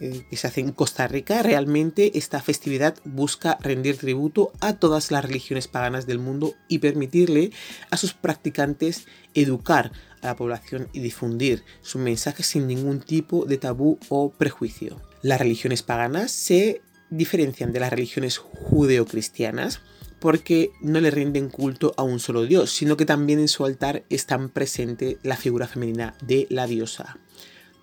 eh, 0.00 0.24
que 0.28 0.36
se 0.36 0.46
hace 0.46 0.60
en 0.60 0.72
Costa 0.72 1.08
Rica, 1.08 1.42
realmente 1.42 2.18
esta 2.18 2.40
festividad 2.40 2.96
busca 3.04 3.58
rendir 3.60 3.96
tributo 3.96 4.52
a 4.60 4.74
todas 4.74 5.10
las 5.10 5.24
religiones 5.24 5.68
paganas 5.68 6.06
del 6.06 6.18
mundo 6.18 6.54
y 6.68 6.78
permitirle 6.78 7.50
a 7.90 7.96
sus 7.96 8.14
practicantes 8.14 9.06
educar 9.34 9.92
a 10.22 10.28
la 10.28 10.36
población 10.36 10.88
y 10.92 11.00
difundir 11.00 11.64
su 11.82 11.98
mensaje 11.98 12.42
sin 12.42 12.66
ningún 12.66 13.00
tipo 13.00 13.44
de 13.44 13.58
tabú 13.58 13.98
o 14.08 14.30
prejuicio. 14.30 15.00
Las 15.22 15.40
religiones 15.40 15.82
paganas 15.82 16.30
se 16.30 16.80
diferencian 17.10 17.72
de 17.72 17.80
las 17.80 17.90
religiones 17.90 18.38
judeocristianas 18.38 19.80
porque 20.20 20.70
no 20.80 21.00
le 21.00 21.10
rinden 21.10 21.48
culto 21.48 21.94
a 21.96 22.02
un 22.02 22.20
solo 22.20 22.42
dios, 22.42 22.70
sino 22.70 22.96
que 22.96 23.06
también 23.06 23.38
en 23.38 23.48
su 23.48 23.64
altar 23.64 24.04
están 24.10 24.48
presente 24.48 25.18
la 25.22 25.36
figura 25.36 25.66
femenina 25.66 26.14
de 26.22 26.46
la 26.50 26.66
diosa. 26.66 27.18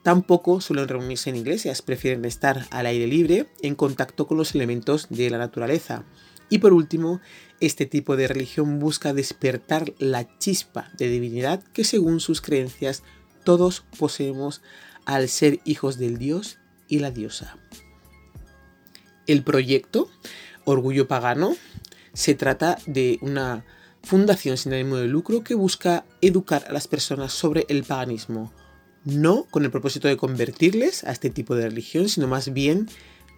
Tampoco 0.05 0.61
suelen 0.61 0.87
reunirse 0.87 1.31
en 1.31 1.35
iglesias, 1.35 1.81
prefieren 1.81 2.25
estar 2.25 2.67
al 2.69 2.85
aire 2.85 3.07
libre 3.07 3.47
en 3.63 3.73
contacto 3.73 4.27
con 4.27 4.37
los 4.37 4.53
elementos 4.53 5.07
de 5.09 5.31
la 5.31 5.39
naturaleza. 5.39 6.03
Y 6.47 6.59
por 6.59 6.73
último, 6.73 7.21
este 7.59 7.87
tipo 7.87 8.15
de 8.15 8.27
religión 8.27 8.77
busca 8.77 9.15
despertar 9.15 9.95
la 9.97 10.37
chispa 10.37 10.91
de 10.95 11.09
divinidad 11.09 11.63
que 11.73 11.83
según 11.83 12.19
sus 12.19 12.39
creencias 12.39 13.01
todos 13.43 13.83
poseemos 13.97 14.61
al 15.05 15.27
ser 15.27 15.59
hijos 15.65 15.97
del 15.97 16.19
Dios 16.19 16.59
y 16.87 16.99
la 16.99 17.09
diosa. 17.09 17.57
El 19.25 19.43
proyecto 19.43 20.07
Orgullo 20.65 21.07
Pagano 21.07 21.55
se 22.13 22.35
trata 22.35 22.77
de 22.85 23.17
una 23.21 23.65
fundación 24.03 24.57
sin 24.57 24.71
ánimo 24.73 24.97
de 24.97 25.07
lucro 25.07 25.43
que 25.43 25.55
busca 25.55 26.05
educar 26.21 26.63
a 26.69 26.73
las 26.73 26.87
personas 26.87 27.33
sobre 27.33 27.65
el 27.69 27.83
paganismo, 27.83 28.53
no 29.05 29.45
con 29.49 29.63
el 29.63 29.71
propósito 29.71 30.07
de 30.07 30.17
convertirles 30.17 31.03
a 31.03 31.11
este 31.11 31.29
tipo 31.29 31.55
de 31.55 31.69
religión, 31.69 32.09
sino 32.09 32.27
más 32.27 32.51
bien 32.51 32.89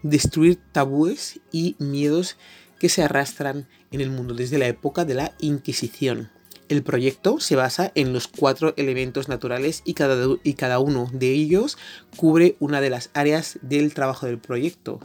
destruir 0.04 0.60
tabúes 0.72 1.40
y 1.52 1.76
miedos 1.80 2.38
que 2.80 2.90
se 2.90 3.04
arrastran 3.04 3.68
en 3.92 4.02
el 4.02 4.10
mundo 4.10 4.34
desde 4.34 4.58
la 4.58 4.68
época 4.68 5.06
de 5.06 5.14
la 5.14 5.34
Inquisición. 5.40 6.30
El 6.70 6.84
proyecto 6.84 7.40
se 7.40 7.56
basa 7.56 7.92
en 7.96 8.12
los 8.12 8.28
cuatro 8.28 8.74
elementos 8.76 9.30
naturales 9.30 9.82
y 9.86 9.94
cada, 9.94 10.18
y 10.44 10.54
cada 10.54 10.80
uno 10.80 11.10
de 11.14 11.32
ellos 11.32 11.78
cubre 12.18 12.58
una 12.60 12.82
de 12.82 12.90
las 12.90 13.10
áreas 13.14 13.58
del 13.62 13.94
trabajo 13.94 14.26
del 14.26 14.38
proyecto. 14.38 15.00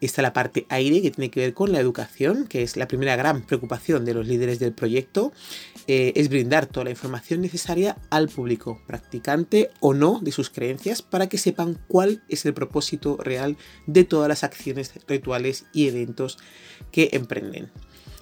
Está 0.00 0.20
la 0.20 0.32
parte 0.32 0.66
aire 0.68 1.00
que 1.00 1.10
tiene 1.10 1.30
que 1.30 1.40
ver 1.40 1.54
con 1.54 1.72
la 1.72 1.80
educación, 1.80 2.46
que 2.46 2.62
es 2.62 2.76
la 2.76 2.86
primera 2.86 3.16
gran 3.16 3.42
preocupación 3.42 4.04
de 4.04 4.14
los 4.14 4.26
líderes 4.26 4.58
del 4.58 4.72
proyecto, 4.72 5.32
eh, 5.86 6.12
es 6.16 6.28
brindar 6.28 6.66
toda 6.66 6.84
la 6.84 6.90
información 6.90 7.40
necesaria 7.40 7.96
al 8.10 8.28
público, 8.28 8.82
practicante 8.86 9.70
o 9.80 9.94
no 9.94 10.20
de 10.20 10.32
sus 10.32 10.50
creencias, 10.50 11.00
para 11.00 11.28
que 11.28 11.38
sepan 11.38 11.78
cuál 11.88 12.22
es 12.28 12.44
el 12.44 12.54
propósito 12.54 13.16
real 13.16 13.56
de 13.86 14.04
todas 14.04 14.28
las 14.28 14.44
acciones, 14.44 14.92
rituales 15.06 15.64
y 15.72 15.88
eventos 15.88 16.38
que 16.92 17.10
emprenden. 17.12 17.70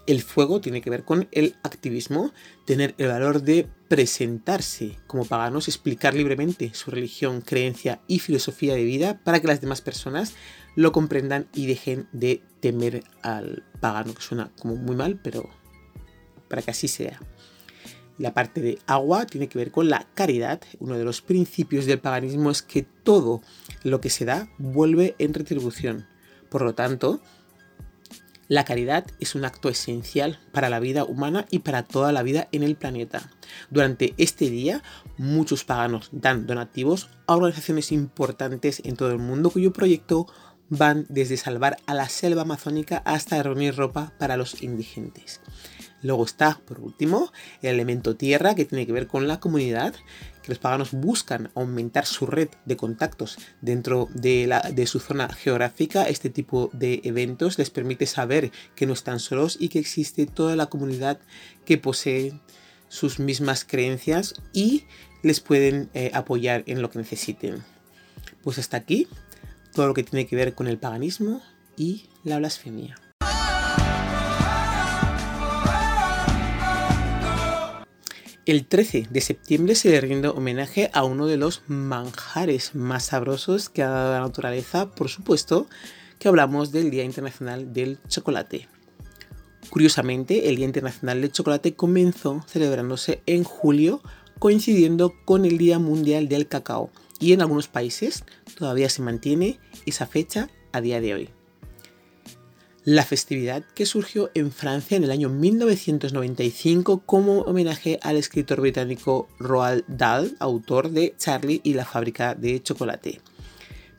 El 0.06 0.20
fuego 0.20 0.60
tiene 0.60 0.82
que 0.82 0.90
ver 0.90 1.04
con 1.04 1.28
el 1.32 1.56
activismo, 1.62 2.32
tener 2.66 2.94
el 2.98 3.08
valor 3.08 3.42
de 3.42 3.66
presentarse 3.88 4.98
como 5.06 5.24
paganos, 5.24 5.66
explicar 5.66 6.12
libremente 6.12 6.72
su 6.74 6.90
religión, 6.90 7.40
creencia 7.40 8.00
y 8.06 8.18
filosofía 8.18 8.74
de 8.74 8.84
vida 8.84 9.20
para 9.24 9.40
que 9.40 9.46
las 9.46 9.62
demás 9.62 9.80
personas 9.80 10.34
lo 10.76 10.92
comprendan 10.92 11.46
y 11.54 11.66
dejen 11.66 12.08
de 12.12 12.42
temer 12.60 13.04
al 13.22 13.64
pagano, 13.80 14.14
que 14.14 14.22
suena 14.22 14.50
como 14.58 14.76
muy 14.76 14.96
mal, 14.96 15.20
pero 15.22 15.48
para 16.48 16.62
que 16.62 16.70
así 16.70 16.88
sea. 16.88 17.20
La 18.16 18.32
parte 18.32 18.60
de 18.60 18.78
agua 18.86 19.26
tiene 19.26 19.48
que 19.48 19.58
ver 19.58 19.72
con 19.72 19.88
la 19.88 20.06
caridad. 20.14 20.60
Uno 20.78 20.96
de 20.96 21.04
los 21.04 21.20
principios 21.20 21.84
del 21.84 21.98
paganismo 21.98 22.50
es 22.50 22.62
que 22.62 22.82
todo 22.82 23.42
lo 23.82 24.00
que 24.00 24.10
se 24.10 24.24
da 24.24 24.48
vuelve 24.58 25.16
en 25.18 25.34
retribución. 25.34 26.06
Por 26.48 26.62
lo 26.62 26.74
tanto, 26.74 27.20
la 28.46 28.64
caridad 28.64 29.06
es 29.20 29.34
un 29.34 29.44
acto 29.44 29.68
esencial 29.68 30.38
para 30.52 30.68
la 30.68 30.78
vida 30.78 31.04
humana 31.04 31.46
y 31.50 31.60
para 31.60 31.82
toda 31.82 32.12
la 32.12 32.22
vida 32.22 32.48
en 32.52 32.62
el 32.62 32.76
planeta. 32.76 33.30
Durante 33.70 34.14
este 34.18 34.50
día, 34.50 34.82
muchos 35.16 35.64
paganos 35.64 36.10
dan 36.12 36.46
donativos 36.46 37.08
a 37.26 37.36
organizaciones 37.36 37.90
importantes 37.90 38.82
en 38.84 38.96
todo 38.96 39.10
el 39.10 39.18
mundo 39.18 39.50
cuyo 39.50 39.72
proyecto 39.72 40.26
van 40.76 41.06
desde 41.08 41.36
salvar 41.36 41.76
a 41.86 41.94
la 41.94 42.08
selva 42.08 42.42
amazónica 42.42 43.02
hasta 43.04 43.42
reunir 43.42 43.76
ropa 43.76 44.12
para 44.18 44.36
los 44.36 44.62
indigentes. 44.62 45.40
Luego 46.04 46.26
está, 46.26 46.60
por 46.66 46.80
último, 46.80 47.32
el 47.62 47.76
elemento 47.76 48.14
tierra 48.14 48.54
que 48.54 48.66
tiene 48.66 48.86
que 48.86 48.92
ver 48.92 49.06
con 49.06 49.26
la 49.26 49.40
comunidad, 49.40 49.94
que 50.42 50.50
los 50.50 50.58
paganos 50.58 50.92
buscan 50.92 51.50
aumentar 51.54 52.04
su 52.04 52.26
red 52.26 52.50
de 52.66 52.76
contactos 52.76 53.38
dentro 53.62 54.10
de, 54.12 54.46
la, 54.46 54.60
de 54.60 54.86
su 54.86 55.00
zona 55.00 55.30
geográfica. 55.30 56.06
Este 56.06 56.28
tipo 56.28 56.68
de 56.74 57.00
eventos 57.04 57.58
les 57.58 57.70
permite 57.70 58.04
saber 58.04 58.52
que 58.76 58.84
no 58.86 58.92
están 58.92 59.18
solos 59.18 59.56
y 59.58 59.70
que 59.70 59.78
existe 59.78 60.26
toda 60.26 60.56
la 60.56 60.66
comunidad 60.66 61.18
que 61.64 61.78
posee 61.78 62.38
sus 62.88 63.18
mismas 63.18 63.64
creencias 63.64 64.34
y 64.52 64.84
les 65.22 65.40
pueden 65.40 65.88
eh, 65.94 66.10
apoyar 66.12 66.64
en 66.66 66.82
lo 66.82 66.90
que 66.90 66.98
necesiten. 66.98 67.64
Pues 68.42 68.58
hasta 68.58 68.76
aquí 68.76 69.08
todo 69.74 69.88
lo 69.88 69.94
que 69.94 70.04
tiene 70.04 70.26
que 70.26 70.36
ver 70.36 70.54
con 70.54 70.68
el 70.68 70.78
paganismo 70.78 71.42
y 71.76 72.06
la 72.22 72.38
blasfemia. 72.38 72.96
El 78.46 78.66
13 78.66 79.08
de 79.10 79.20
septiembre 79.22 79.74
se 79.74 79.88
le 79.88 80.00
rinde 80.02 80.28
homenaje 80.28 80.90
a 80.92 81.04
uno 81.04 81.26
de 81.26 81.38
los 81.38 81.62
manjares 81.66 82.74
más 82.74 83.06
sabrosos 83.06 83.70
que 83.70 83.82
ha 83.82 83.88
dado 83.88 84.12
la 84.12 84.20
naturaleza, 84.20 84.90
por 84.90 85.08
supuesto, 85.08 85.66
que 86.18 86.28
hablamos 86.28 86.70
del 86.70 86.90
Día 86.90 87.04
Internacional 87.04 87.72
del 87.72 87.98
Chocolate. 88.06 88.68
Curiosamente, 89.70 90.50
el 90.50 90.56
Día 90.56 90.66
Internacional 90.66 91.22
del 91.22 91.32
Chocolate 91.32 91.74
comenzó 91.74 92.44
celebrándose 92.46 93.22
en 93.24 93.44
julio, 93.44 94.02
coincidiendo 94.38 95.14
con 95.24 95.46
el 95.46 95.56
Día 95.56 95.78
Mundial 95.78 96.28
del 96.28 96.46
Cacao, 96.46 96.90
y 97.20 97.32
en 97.32 97.40
algunos 97.40 97.68
países 97.68 98.24
todavía 98.56 98.88
se 98.88 99.02
mantiene 99.02 99.58
esa 99.86 100.06
fecha 100.06 100.48
a 100.72 100.80
día 100.80 101.00
de 101.00 101.14
hoy. 101.14 101.30
La 102.84 103.04
festividad 103.04 103.64
que 103.74 103.86
surgió 103.86 104.30
en 104.34 104.52
Francia 104.52 104.98
en 104.98 105.04
el 105.04 105.10
año 105.10 105.30
1995 105.30 107.02
como 107.06 107.40
homenaje 107.40 107.98
al 108.02 108.16
escritor 108.16 108.60
británico 108.60 109.26
Roald 109.38 109.84
Dahl, 109.88 110.36
autor 110.38 110.90
de 110.90 111.14
Charlie 111.16 111.62
y 111.64 111.72
la 111.72 111.86
fábrica 111.86 112.34
de 112.34 112.62
chocolate. 112.62 113.22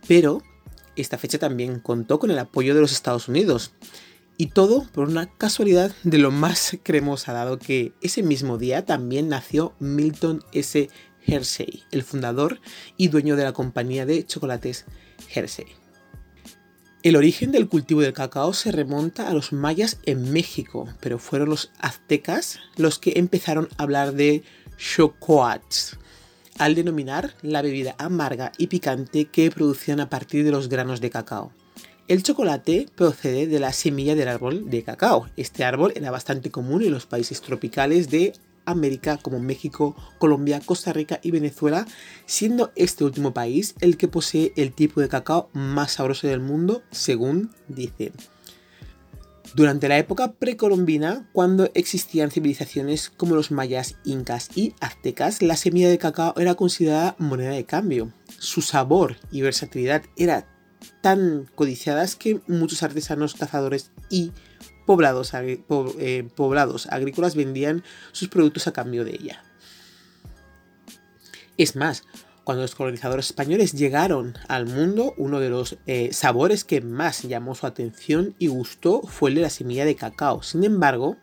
Pero 0.08 0.44
esta 0.96 1.18
fecha 1.18 1.40
también 1.40 1.80
contó 1.80 2.20
con 2.20 2.30
el 2.30 2.38
apoyo 2.38 2.76
de 2.76 2.82
los 2.82 2.92
Estados 2.92 3.28
Unidos. 3.28 3.74
Y 4.38 4.48
todo 4.48 4.86
por 4.92 5.08
una 5.08 5.32
casualidad 5.36 5.96
de 6.04 6.18
lo 6.18 6.30
más 6.30 6.78
cremosa, 6.84 7.34
dado 7.34 7.58
que 7.58 7.94
ese 8.02 8.22
mismo 8.22 8.58
día 8.58 8.86
también 8.86 9.30
nació 9.30 9.74
Milton 9.80 10.44
S. 10.52 10.90
Hershey, 11.26 11.84
el 11.92 12.04
fundador 12.04 12.60
y 12.98 13.08
dueño 13.08 13.36
de 13.36 13.44
la 13.44 13.54
compañía 13.54 14.06
de 14.06 14.26
chocolates 14.26 14.86
Hershey. 15.34 15.68
El 17.04 17.16
origen 17.16 17.52
del 17.52 17.68
cultivo 17.68 18.02
del 18.02 18.14
cacao 18.14 18.52
se 18.54 18.72
remonta 18.72 19.28
a 19.28 19.34
los 19.34 19.54
mayas 19.54 20.00
en 20.06 20.32
México, 20.34 20.88
pero 21.02 21.20
fueron 21.20 21.50
los 21.50 21.72
aztecas 21.80 22.60
los 22.78 22.98
que 22.98 23.14
empezaron 23.18 23.70
a 23.78 23.84
hablar 23.84 24.14
de 24.14 24.44
chocoats, 24.78 26.00
al 26.58 26.74
denominar 26.74 27.36
la 27.44 27.62
bebida 27.62 27.96
amarga 28.00 28.52
y 28.58 28.68
picante 28.68 29.26
que 29.26 29.52
producían 29.52 30.00
a 30.00 30.10
partir 30.10 30.44
de 30.44 30.52
los 30.52 30.68
granos 30.68 31.00
de 31.00 31.12
cacao. 31.12 31.52
El 32.08 32.24
chocolate 32.24 32.88
procede 32.96 33.48
de 33.48 33.60
la 33.60 33.74
semilla 33.74 34.16
del 34.16 34.28
árbol 34.28 34.70
de 34.70 34.84
cacao. 34.84 35.28
Este 35.38 35.64
árbol 35.64 35.92
era 35.96 36.12
bastante 36.12 36.52
común 36.52 36.84
en 36.84 36.92
los 36.92 37.06
países 37.06 37.42
tropicales 37.42 38.10
de 38.10 38.34
América 38.66 39.18
como 39.18 39.40
México, 39.40 39.96
Colombia, 40.18 40.62
Costa 40.64 40.94
Rica 40.94 41.20
y 41.24 41.32
Venezuela, 41.32 41.86
siendo 42.26 42.72
este 42.76 43.04
último 43.04 43.34
país 43.34 43.76
el 43.82 43.98
que 43.98 44.08
posee 44.08 44.54
el 44.56 44.74
tipo 44.74 45.02
de 45.02 45.10
cacao 45.10 45.50
más 45.54 45.94
sabroso 45.94 46.28
del 46.28 46.40
mundo, 46.40 46.84
según 46.92 47.52
dicen. 47.68 48.14
Durante 49.56 49.88
la 49.88 49.98
época 49.98 50.34
precolombina, 50.34 51.30
cuando 51.32 51.72
existían 51.76 52.30
civilizaciones 52.30 53.10
como 53.10 53.36
los 53.36 53.52
mayas, 53.52 53.96
incas 54.04 54.50
y 54.54 54.74
aztecas, 54.82 55.42
la 55.42 55.56
semilla 55.56 55.88
de 55.88 55.98
cacao 55.98 56.34
era 56.38 56.56
considerada 56.56 57.16
moneda 57.20 57.52
de 57.52 57.64
cambio. 57.64 58.12
Su 58.38 58.62
sabor 58.62 59.16
y 59.32 59.42
versatilidad 59.42 60.04
era 60.18 60.46
tan 61.02 61.50
codiciadas 61.56 62.18
que 62.18 62.42
muchos 62.48 62.84
artesanos, 62.84 63.36
cazadores 63.36 63.92
y 64.10 64.34
poblados, 64.86 65.32
eh, 65.34 66.28
poblados 66.36 66.88
agrícolas 66.88 67.36
vendían 67.36 67.84
sus 68.12 68.30
productos 68.30 68.68
a 68.68 68.74
cambio 68.74 69.04
de 69.06 69.12
ella. 69.12 69.44
Es 71.58 71.76
más, 71.76 72.04
cuando 72.44 72.62
los 72.62 72.76
colonizadores 72.76 73.26
españoles 73.28 73.74
llegaron 73.74 74.36
al 74.48 74.68
mundo, 74.68 75.14
uno 75.18 75.40
de 75.40 75.50
los 75.50 75.78
eh, 75.88 76.14
sabores 76.14 76.64
que 76.64 76.82
más 76.82 77.24
llamó 77.24 77.56
su 77.56 77.66
atención 77.66 78.36
y 78.38 78.48
gustó 78.48 79.02
fue 79.02 79.30
el 79.30 79.36
de 79.36 79.42
la 79.42 79.50
semilla 79.50 79.86
de 79.86 79.96
cacao. 79.96 80.44
Sin 80.44 80.64
embargo, 80.64 81.18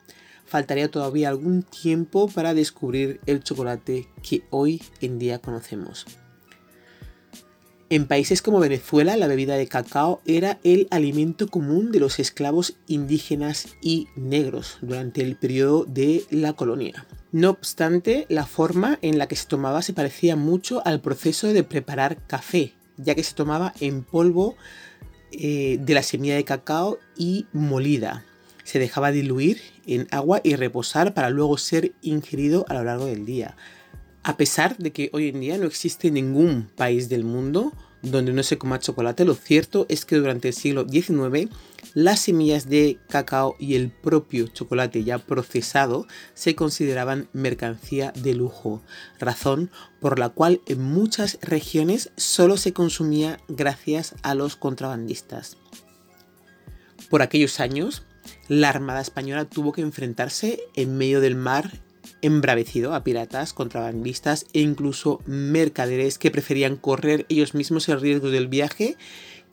faltaría 0.47 0.91
todavía 0.91 1.29
algún 1.29 1.63
tiempo 1.63 2.29
para 2.29 2.55
descubrir 2.55 3.21
el 3.27 3.45
chocolate 3.45 4.09
que 4.23 4.43
hoy 4.51 4.83
en 5.01 5.19
día 5.19 5.39
conocemos. 5.39 6.07
En 7.93 8.07
países 8.07 8.41
como 8.41 8.59
Venezuela, 8.59 9.19
la 9.19 9.27
bebida 9.27 9.55
de 9.57 9.67
cacao 9.67 10.23
era 10.25 10.59
el 10.65 10.89
alimento 10.91 11.49
común 11.49 11.93
de 11.93 12.01
los 12.01 12.21
esclavos 12.21 12.73
indígenas 12.87 13.77
y 13.83 14.09
negros 14.17 14.79
durante 14.81 15.21
el 15.21 15.37
periodo 15.37 15.85
de 15.85 16.25
la 16.31 16.55
colonia. 16.55 17.07
No 17.33 17.51
obstante, 17.51 18.25
la 18.31 18.47
forma 18.47 18.99
en 19.03 19.19
la 19.19 19.29
que 19.29 19.37
se 19.37 19.47
tomaba 19.47 19.83
se 19.83 19.93
parecía 19.93 20.37
mucho 20.37 20.81
al 20.87 21.03
proceso 21.03 21.49
de 21.49 21.65
preparar 21.65 22.17
café, 22.27 22.73
ya 22.97 23.15
que 23.15 23.23
se 23.23 23.35
tomaba 23.35 23.75
en 23.79 24.05
polvo 24.05 24.57
eh, 25.31 25.77
de 25.79 25.93
la 25.93 26.03
semilla 26.03 26.37
de 26.37 26.45
cacao 26.45 26.99
y 27.15 27.45
molida. 27.53 28.25
Se 28.65 28.79
dejaba 28.79 29.13
diluir 29.13 29.61
en 29.87 30.09
agua 30.13 30.41
y 30.43 30.57
reposar 30.57 31.13
para 31.13 31.29
luego 31.29 31.59
ser 31.59 31.93
ingerido 32.01 32.65
a 32.71 32.73
lo 32.73 32.85
largo 32.85 33.05
del 33.05 33.27
día. 33.27 33.55
A 34.25 34.37
pesar 34.37 34.77
de 34.79 34.93
que 34.93 35.11
hoy 35.13 35.29
en 35.29 35.41
día 35.41 35.59
no 35.59 35.67
existe 35.67 36.11
ningún 36.11 36.71
país 36.77 37.09
del 37.09 37.25
mundo 37.25 37.73
donde 38.03 38.33
no 38.33 38.43
se 38.43 38.57
coma 38.57 38.79
chocolate, 38.79 39.25
lo 39.25 39.35
cierto 39.35 39.87
es 39.89 40.05
que 40.05 40.17
durante 40.17 40.49
el 40.49 40.55
siglo 40.55 40.87
XIX 40.89 41.51
las 41.95 42.21
semillas 42.21 42.69
de 42.69 42.99
cacao 43.09 43.57
y 43.59 43.75
el 43.75 43.91
propio 43.91 44.47
chocolate 44.47 45.03
ya 45.03 45.19
procesado 45.19 46.07
se 46.35 46.55
consideraban 46.55 47.29
mercancía 47.33 48.13
de 48.13 48.35
lujo, 48.35 48.83
razón 49.19 49.71
por 50.01 50.19
la 50.19 50.29
cual 50.29 50.61
en 50.67 50.83
muchas 50.83 51.39
regiones 51.43 52.11
solo 52.17 52.57
se 52.57 52.73
consumía 52.73 53.39
gracias 53.49 54.15
a 54.23 54.35
los 54.35 54.55
contrabandistas. 54.55 55.57
Por 57.11 57.23
aquellos 57.23 57.59
años, 57.61 58.05
la 58.49 58.69
Armada 58.69 59.01
Española 59.01 59.45
tuvo 59.45 59.73
que 59.73 59.83
enfrentarse 59.83 60.61
en 60.75 60.97
medio 60.97 61.21
del 61.21 61.35
mar 61.35 61.73
embravecido 62.23 62.95
a 62.95 63.05
piratas, 63.05 63.53
contrabandistas 63.53 64.47
e 64.53 64.61
incluso 64.61 65.21
mercaderes 65.27 66.19
que 66.19 66.31
preferían 66.31 66.77
correr 66.77 67.27
ellos 67.29 67.55
mismos 67.55 67.89
el 67.89 68.01
riesgo 68.01 68.31
del 68.31 68.49
viaje 68.49 68.97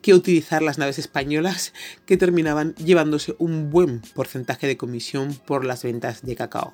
que 0.02 0.14
utilizar 0.14 0.62
las 0.62 0.78
naves 0.78 1.00
españolas 1.00 1.74
que 2.06 2.18
terminaban 2.18 2.74
llevándose 2.76 3.36
un 3.38 3.70
buen 3.70 4.02
porcentaje 4.14 4.68
de 4.68 4.78
comisión 4.78 5.38
por 5.46 5.66
las 5.66 5.84
ventas 5.84 6.22
de 6.22 6.36
cacao. 6.36 6.74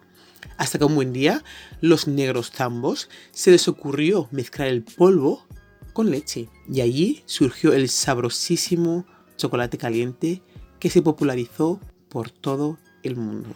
Hasta 0.58 0.77
que 0.77 0.86
un 0.86 0.95
buen 0.95 1.12
día, 1.12 1.43
los 1.81 2.08
negros 2.08 2.51
zambos 2.51 3.10
se 3.31 3.51
les 3.51 3.67
ocurrió 3.67 4.27
mezclar 4.31 4.67
el 4.67 4.84
polvo 4.84 5.45
con 5.93 6.12
leche 6.12 6.49
y 6.71 6.81
allí 6.81 7.23
surgió 7.25 7.73
el 7.73 7.89
sabrosísimo 7.89 9.05
chocolate 9.38 9.77
caliente 9.77 10.43
que 10.79 10.89
se 10.89 11.01
popularizó 11.01 11.79
por 12.10 12.29
todo 12.29 12.77
el 13.01 13.15
mundo. 13.15 13.49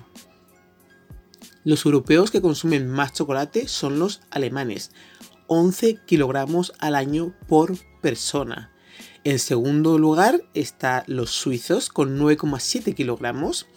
Los 1.65 1.85
europeos 1.85 2.31
que 2.31 2.41
consumen 2.41 2.87
más 2.89 3.13
chocolate 3.13 3.67
son 3.67 3.99
los 3.99 4.21
alemanes, 4.31 4.91
11 5.47 5.99
kilogramos 6.05 6.73
al 6.79 6.95
año 6.95 7.33
por 7.47 7.77
persona. 8.01 8.71
En 9.25 9.39
segundo 9.39 9.97
lugar 9.97 10.41
están 10.53 11.03
los 11.07 11.31
suizos 11.31 11.89
con 11.89 12.17
9,7 12.17 12.95
kilogramos, 12.95 13.67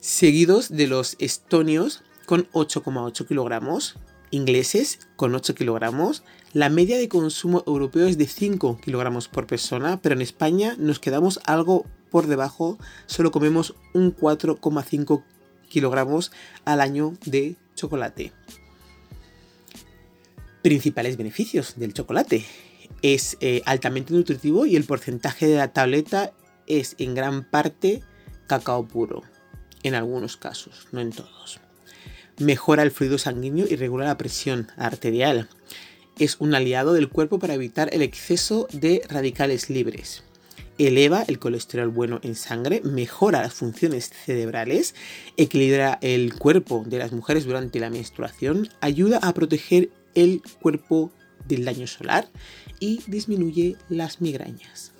seguidos 0.00 0.70
de 0.70 0.86
los 0.86 1.16
estonios 1.18 2.02
con 2.24 2.48
8,8 2.52 3.26
kilogramos, 3.28 3.96
ingleses 4.30 5.00
con 5.16 5.34
8 5.34 5.54
kilogramos. 5.54 6.24
La 6.54 6.70
media 6.70 6.96
de 6.96 7.10
consumo 7.10 7.62
europeo 7.66 8.06
es 8.06 8.16
de 8.16 8.26
5 8.26 8.80
kilogramos 8.82 9.28
por 9.28 9.46
persona, 9.46 10.00
pero 10.00 10.14
en 10.14 10.22
España 10.22 10.76
nos 10.78 10.98
quedamos 10.98 11.40
algo 11.44 11.84
por 12.10 12.26
debajo, 12.26 12.78
solo 13.06 13.30
comemos 13.30 13.74
un 13.92 14.16
4,5 14.16 15.22
kilogramos 15.72 16.32
al 16.66 16.82
año 16.82 17.14
de 17.24 17.56
chocolate. 17.74 18.30
Principales 20.60 21.16
beneficios 21.16 21.74
del 21.76 21.94
chocolate. 21.94 22.44
Es 23.00 23.38
eh, 23.40 23.62
altamente 23.64 24.12
nutritivo 24.12 24.66
y 24.66 24.76
el 24.76 24.84
porcentaje 24.84 25.46
de 25.46 25.56
la 25.56 25.72
tableta 25.72 26.32
es 26.66 26.94
en 26.98 27.14
gran 27.14 27.42
parte 27.42 28.02
cacao 28.46 28.86
puro, 28.86 29.22
en 29.82 29.94
algunos 29.94 30.36
casos, 30.36 30.86
no 30.92 31.00
en 31.00 31.10
todos. 31.10 31.58
Mejora 32.38 32.82
el 32.82 32.90
fluido 32.90 33.16
sanguíneo 33.16 33.66
y 33.68 33.76
regula 33.76 34.04
la 34.04 34.18
presión 34.18 34.70
arterial. 34.76 35.48
Es 36.18 36.36
un 36.38 36.54
aliado 36.54 36.92
del 36.92 37.08
cuerpo 37.08 37.38
para 37.38 37.54
evitar 37.54 37.88
el 37.94 38.02
exceso 38.02 38.68
de 38.72 39.02
radicales 39.08 39.70
libres 39.70 40.22
eleva 40.78 41.22
el 41.22 41.38
colesterol 41.38 41.88
bueno 41.88 42.20
en 42.22 42.34
sangre, 42.34 42.80
mejora 42.84 43.42
las 43.42 43.54
funciones 43.54 44.10
cerebrales, 44.10 44.94
equilibra 45.36 45.98
el 46.02 46.34
cuerpo 46.34 46.84
de 46.86 46.98
las 46.98 47.12
mujeres 47.12 47.44
durante 47.44 47.80
la 47.80 47.90
menstruación, 47.90 48.68
ayuda 48.80 49.18
a 49.22 49.34
proteger 49.34 49.90
el 50.14 50.42
cuerpo 50.60 51.12
del 51.46 51.64
daño 51.64 51.86
solar 51.86 52.28
y 52.80 53.00
disminuye 53.06 53.76
las 53.88 54.20
migrañas. 54.20 54.91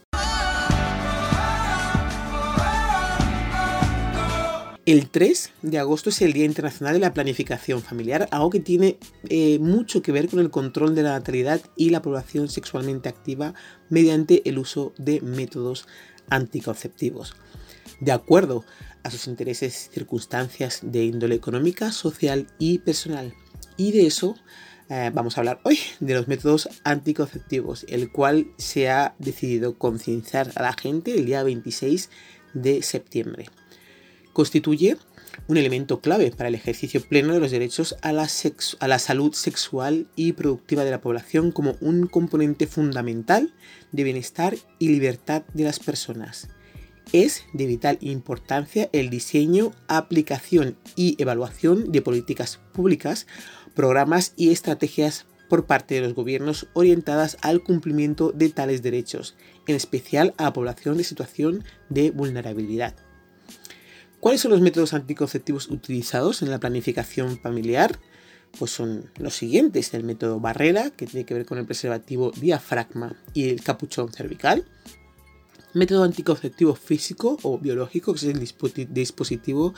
El 4.85 5.11
3 5.11 5.51
de 5.63 5.79
agosto 5.79 6.11
es 6.11 6.21
el 6.23 6.33
Día 6.33 6.45
Internacional 6.45 6.95
de 6.95 6.99
la 6.99 7.15
Planificación 7.15 7.83
Familiar, 7.83 8.27
algo 8.33 8.51
que 8.51 8.59
tiene 8.59 8.99
eh, 9.29 9.61
mucho 9.61 10.03
que 10.03 10.11
ver 10.11 10.29
con 10.29 10.41
el 10.41 10.51
control 10.51 10.97
de 10.97 11.05
la 11.05 11.11
natalidad 11.11 11.61
y 11.77 11.91
la 11.91 12.03
población 12.03 12.49
sexualmente 12.49 13.09
activa 13.09 13.55
mediante 13.91 14.43
el 14.49 14.59
uso 14.59 14.93
de 14.99 15.21
métodos 15.21 15.87
anticonceptivos. 16.31 17.37
De 18.01 18.11
acuerdo 18.11 18.65
a 19.05 19.13
sus 19.13 19.29
intereses 19.29 19.89
y 19.89 19.95
circunstancias 19.95 20.81
de 20.83 21.05
índole 21.05 21.37
económica, 21.37 21.93
social 21.93 22.49
y 22.59 22.79
personal. 22.79 23.35
Y 23.77 23.93
de 23.93 24.09
eso 24.09 24.35
eh, 24.89 25.13
vamos 25.15 25.37
a 25.37 25.43
hablar 25.43 25.61
hoy, 25.63 25.79
de 26.01 26.15
los 26.15 26.27
métodos 26.27 26.69
anticonceptivos, 26.83 27.87
el 27.89 28.11
cual 28.11 28.49
se 28.59 28.91
ha 28.91 29.15
decidido 29.21 29.79
concienciar 29.79 30.51
a 30.57 30.63
la 30.63 30.73
gente 30.73 31.15
el 31.15 31.25
día 31.25 31.45
26 31.45 32.11
de 32.55 32.83
septiembre 32.83 33.47
constituye 34.33 34.97
un 35.49 35.57
elemento 35.57 36.01
clave 36.01 36.31
para 36.31 36.49
el 36.49 36.55
ejercicio 36.55 37.01
pleno 37.03 37.35
de 37.35 37.41
los 37.41 37.51
derechos 37.51 37.97
a 38.03 38.13
la, 38.13 38.29
salud 38.99 39.33
sexual 39.33 40.07
y 40.17 40.33
productiva 40.33 40.85
de 40.85 40.91
la 40.91 41.01
población 41.01 41.53
como 41.53 41.77
un 41.81 42.07
componente 42.07 42.67
fundamental 42.67 43.53
de 43.93 44.05
bienestar 44.05 44.57
y 44.79 44.89
libertad 44.89 45.43
de 45.55 45.65
las 45.65 45.79
personas. 45.79 46.49
Es 47.13 47.45
de 47.53 47.67
vital 47.67 47.99
importancia 48.01 48.89
el 48.93 49.11
diseño, 49.11 49.73
aplicación 49.89 50.77
y 50.97 51.21
evaluación 51.21 51.93
de 51.93 52.01
políticas 52.01 52.61
públicas, 52.73 53.27
programas 53.75 54.33
y 54.37 54.51
estrategias 54.51 55.27
por 55.49 55.67
parte 55.67 55.97
de 55.97 56.01
los 56.01 56.15
gobiernos 56.15 56.69
orientadas 56.73 57.37
al 57.43 57.63
cumplimiento 57.63 58.33
de 58.33 58.49
tales 58.49 58.81
derechos, 58.81 59.35
en 59.67 59.77
especial 59.77 60.33
a 60.39 60.45
la 60.45 60.53
población 60.55 60.97
de 60.97 61.05
situación 61.05 61.65
de 61.91 62.11
vulnerabilidad. 62.11 62.95
¿Cuáles 64.23 64.41
son 64.41 64.53
los 64.53 64.61
métodos 64.61 64.95
anticonceptivos 64.95 65.69
utilizados 65.69 66.43
en 66.43 66.51
la 66.53 66.61
planificación 66.61 67.41
familiar? 67.41 67.99
Pues 68.57 68.71
son 68.71 69.11
los 69.19 69.35
siguientes, 69.35 69.93
el 69.95 70.05
método 70.05 70.39
barrera, 70.39 70.91
que 70.91 71.07
tiene 71.07 71.27
que 71.27 71.35
ver 71.35 71.45
con 71.45 71.59
el 71.59 71.67
preservativo 71.67 72.31
diafragma 72.31 73.17
y 73.35 73.49
el 73.49 73.65
capuchón 73.65 74.13
cervical. 74.13 74.65
Método 75.75 76.05
anticonceptivo 76.05 76.77
físico 76.77 77.37
o 77.43 77.59
biológico, 77.59 78.13
que 78.15 78.19
es 78.19 78.77
el 78.77 78.95
dispositivo 78.95 79.75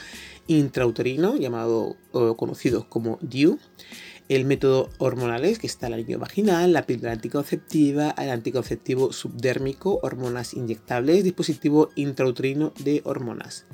intrauterino, 0.47 1.39
llamado 1.39 1.97
o 2.13 2.37
conocido 2.37 2.87
como 2.91 3.19
DIU. 3.23 3.59
El 4.29 4.45
método 4.45 4.91
hormonales, 4.99 5.59
que 5.59 5.67
está 5.67 5.87
el 5.87 5.95
anillo 5.95 6.19
vaginal, 6.19 6.75
la 6.75 6.85
píldora 6.85 7.15
anticonceptiva, 7.15 8.11
el 8.19 8.29
anticonceptivo 8.29 9.11
subdérmico, 9.11 10.01
hormonas 10.03 10.53
inyectables, 10.53 11.25
dispositivo 11.25 11.89
intrauterino 11.95 12.75
de 12.79 13.01
hormonas. 13.07 13.65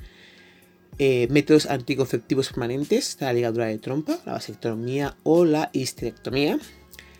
Eh, 1.03 1.27
métodos 1.31 1.65
anticonceptivos 1.65 2.49
permanentes, 2.49 3.17
la 3.19 3.33
ligadura 3.33 3.65
de 3.65 3.79
trompa, 3.79 4.19
la 4.23 4.33
vasectomía 4.33 5.17
o 5.23 5.45
la 5.45 5.71
histerectomía. 5.73 6.59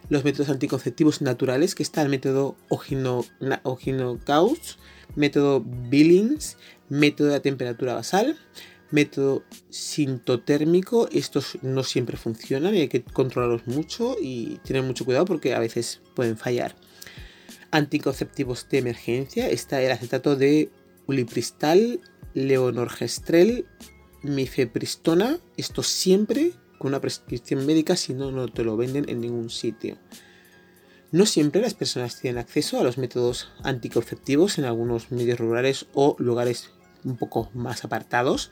Los 0.07 0.23
métodos 0.23 0.49
anticonceptivos 0.49 1.23
naturales, 1.23 1.73
que 1.73 1.81
está 1.81 2.03
el 2.03 2.09
método 2.09 2.55
Ogino-Gauss, 2.69 4.77
método 5.15 5.65
Billings, 5.65 6.57
método 6.89 7.29
de 7.29 7.39
temperatura 7.39 7.95
basal, 7.95 8.37
método 8.91 9.41
sintotérmico. 9.71 11.09
Estos 11.11 11.57
no 11.63 11.81
siempre 11.81 12.17
funcionan 12.17 12.75
y 12.75 12.81
hay 12.81 12.87
que 12.87 13.01
controlarlos 13.01 13.65
mucho 13.65 14.15
y 14.21 14.59
tener 14.63 14.83
mucho 14.83 15.05
cuidado 15.05 15.25
porque 15.25 15.55
a 15.55 15.59
veces 15.59 16.01
pueden 16.13 16.37
fallar. 16.37 16.75
Anticonceptivos 17.71 18.67
de 18.69 18.77
emergencia, 18.77 19.49
está 19.49 19.81
el 19.81 19.91
acetato 19.91 20.35
de 20.35 20.69
ulipristal, 21.07 21.99
leonorgestrel, 22.33 23.65
mifepristona, 24.23 25.39
esto 25.57 25.83
siempre 25.83 26.53
con 26.77 26.89
una 26.89 27.01
prescripción 27.01 27.65
médica, 27.65 27.95
si 27.95 28.13
no, 28.13 28.31
no 28.31 28.47
te 28.47 28.63
lo 28.63 28.77
venden 28.77 29.07
en 29.07 29.21
ningún 29.21 29.49
sitio. 29.49 29.97
No 31.11 31.25
siempre 31.25 31.61
las 31.61 31.73
personas 31.73 32.19
tienen 32.19 32.39
acceso 32.39 32.79
a 32.79 32.83
los 32.83 32.97
métodos 32.97 33.49
anticonceptivos 33.63 34.57
en 34.57 34.65
algunos 34.65 35.11
medios 35.11 35.39
rurales 35.39 35.85
o 35.93 36.15
lugares 36.19 36.69
un 37.03 37.17
poco 37.17 37.49
más 37.53 37.83
apartados 37.83 38.51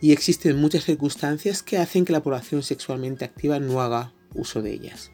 y 0.00 0.12
existen 0.12 0.56
muchas 0.56 0.84
circunstancias 0.84 1.62
que 1.62 1.78
hacen 1.78 2.04
que 2.04 2.12
la 2.12 2.22
población 2.22 2.62
sexualmente 2.62 3.24
activa 3.24 3.58
no 3.58 3.80
haga 3.80 4.12
uso 4.34 4.62
de 4.62 4.72
ellas. 4.72 5.10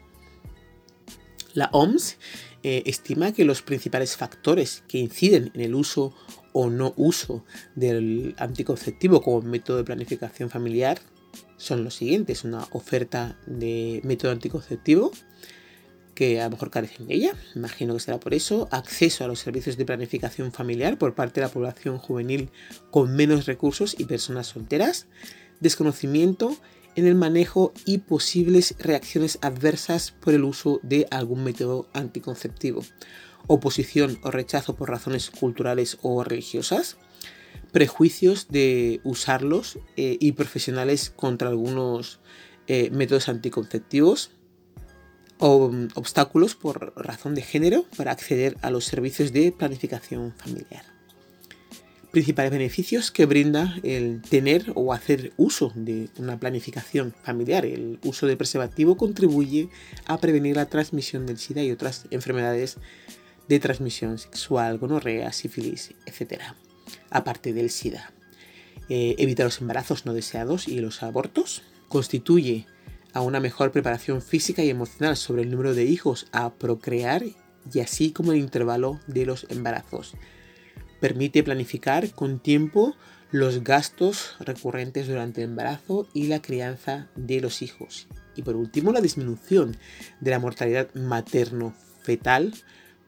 La 1.53 1.69
OMS 1.71 2.17
eh, 2.63 2.83
estima 2.85 3.31
que 3.31 3.45
los 3.45 3.61
principales 3.61 4.15
factores 4.15 4.83
que 4.87 4.99
inciden 4.99 5.51
en 5.53 5.61
el 5.61 5.75
uso 5.75 6.13
o 6.53 6.69
no 6.69 6.93
uso 6.97 7.43
del 7.75 8.35
anticonceptivo 8.37 9.21
como 9.21 9.41
método 9.41 9.77
de 9.77 9.83
planificación 9.83 10.49
familiar 10.49 10.99
son 11.57 11.83
los 11.83 11.95
siguientes. 11.95 12.43
Una 12.43 12.67
oferta 12.71 13.37
de 13.45 14.01
método 14.03 14.31
anticonceptivo 14.31 15.11
que 16.15 16.41
a 16.41 16.45
lo 16.45 16.51
mejor 16.51 16.71
carecen 16.71 17.07
de 17.07 17.15
ella, 17.15 17.33
imagino 17.55 17.93
que 17.93 17.99
será 17.99 18.19
por 18.19 18.33
eso, 18.33 18.67
acceso 18.71 19.23
a 19.23 19.27
los 19.27 19.39
servicios 19.39 19.77
de 19.77 19.85
planificación 19.85 20.51
familiar 20.51 20.97
por 20.97 21.15
parte 21.15 21.39
de 21.39 21.47
la 21.47 21.53
población 21.53 21.97
juvenil 21.97 22.49
con 22.89 23.15
menos 23.15 23.45
recursos 23.45 23.95
y 23.97 24.05
personas 24.05 24.47
solteras, 24.47 25.07
desconocimiento 25.61 26.57
en 26.95 27.07
el 27.07 27.15
manejo 27.15 27.73
y 27.85 27.99
posibles 27.99 28.75
reacciones 28.79 29.39
adversas 29.41 30.11
por 30.11 30.33
el 30.33 30.43
uso 30.43 30.81
de 30.83 31.07
algún 31.09 31.43
método 31.43 31.87
anticonceptivo 31.93 32.83
oposición 33.47 34.19
o 34.23 34.31
rechazo 34.31 34.75
por 34.75 34.89
razones 34.89 35.29
culturales 35.29 35.97
o 36.01 36.23
religiosas, 36.23 36.97
prejuicios 37.71 38.47
de 38.49 39.01
usarlos 39.03 39.79
eh, 39.97 40.17
y 40.19 40.33
profesionales 40.33 41.09
contra 41.09 41.49
algunos 41.49 42.19
eh, 42.67 42.89
métodos 42.91 43.29
anticonceptivos, 43.29 44.31
o 45.41 45.69
mm, 45.69 45.89
obstáculos 45.95 46.55
por 46.55 46.93
razón 46.95 47.35
de 47.35 47.41
género 47.41 47.85
para 47.97 48.11
acceder 48.11 48.55
a 48.61 48.69
los 48.69 48.85
servicios 48.85 49.33
de 49.33 49.51
planificación 49.51 50.33
familiar. 50.37 50.85
Principales 52.11 52.51
beneficios 52.51 53.09
que 53.09 53.25
brinda 53.25 53.75
el 53.83 54.21
tener 54.21 54.71
o 54.75 54.93
hacer 54.93 55.33
uso 55.37 55.71
de 55.75 56.09
una 56.17 56.39
planificación 56.39 57.15
familiar. 57.23 57.65
El 57.65 57.99
uso 58.03 58.27
de 58.27 58.35
preservativo 58.35 58.97
contribuye 58.97 59.69
a 60.05 60.19
prevenir 60.19 60.57
la 60.57 60.65
transmisión 60.65 61.25
del 61.25 61.37
SIDA 61.37 61.63
y 61.63 61.71
otras 61.71 62.05
enfermedades 62.11 62.77
de 63.51 63.59
transmisión 63.59 64.17
sexual, 64.17 64.77
gonorrea, 64.77 65.33
sífilis, 65.33 65.93
etc. 66.05 66.41
Aparte 67.09 67.51
del 67.51 67.69
SIDA. 67.69 68.13
Eh, 68.87 69.15
evita 69.17 69.43
los 69.43 69.59
embarazos 69.59 70.05
no 70.05 70.13
deseados 70.13 70.69
y 70.69 70.79
los 70.79 71.03
abortos. 71.03 71.61
Constituye 71.89 72.65
a 73.11 73.19
una 73.19 73.41
mejor 73.41 73.73
preparación 73.73 74.21
física 74.21 74.63
y 74.63 74.69
emocional 74.69 75.17
sobre 75.17 75.41
el 75.41 75.51
número 75.51 75.73
de 75.73 75.83
hijos 75.83 76.27
a 76.31 76.53
procrear 76.53 77.23
y 77.73 77.79
así 77.81 78.11
como 78.11 78.31
el 78.31 78.39
intervalo 78.39 79.01
de 79.07 79.25
los 79.25 79.45
embarazos. 79.49 80.13
permite 81.01 81.43
planificar 81.43 82.11
con 82.11 82.39
tiempo 82.39 82.95
los 83.31 83.63
gastos 83.65 84.35
recurrentes 84.39 85.07
durante 85.07 85.41
el 85.41 85.49
embarazo 85.49 86.07
y 86.13 86.27
la 86.27 86.41
crianza 86.41 87.09
de 87.15 87.41
los 87.41 87.61
hijos. 87.61 88.07
Y 88.35 88.43
por 88.43 88.55
último, 88.55 88.93
la 88.93 89.01
disminución 89.01 89.75
de 90.21 90.31
la 90.31 90.39
mortalidad 90.39 90.93
materno-fetal 90.93 92.53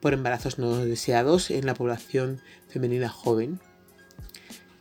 por 0.04 0.14
embarazos 0.14 0.60
no 0.60 0.84
deseados 0.84 1.50
en 1.50 1.66
la 1.66 1.76
población 1.76 2.42
femenina 2.68 3.08
joven 3.08 3.62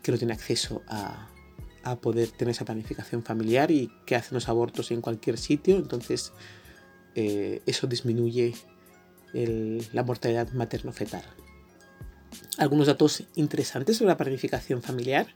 que 0.02 0.10
no 0.10 0.18
tiene 0.18 0.32
acceso 0.32 0.82
a, 0.88 1.28
poder 2.00 2.28
tener 2.32 2.50
esa 2.50 2.64
planificación 2.64 3.22
familiar 3.22 3.70
y 3.70 3.88
que 4.04 4.16
hacen 4.16 4.34
los 4.34 4.48
abortos 4.48 4.90
en 4.90 5.00
cualquier 5.00 5.38
sitio. 5.38 5.76
Entonces, 5.76 6.32
eh, 7.14 7.60
eso 7.66 7.86
disminuye 7.86 8.54
la 9.32 10.02
mortalidad 10.02 10.50
materno-fetal 10.52 11.24
algunos 12.58 12.86
datos 12.86 13.24
interesantes 13.34 13.96
sobre 13.96 14.10
la 14.10 14.16
planificación 14.16 14.82
familiar 14.82 15.26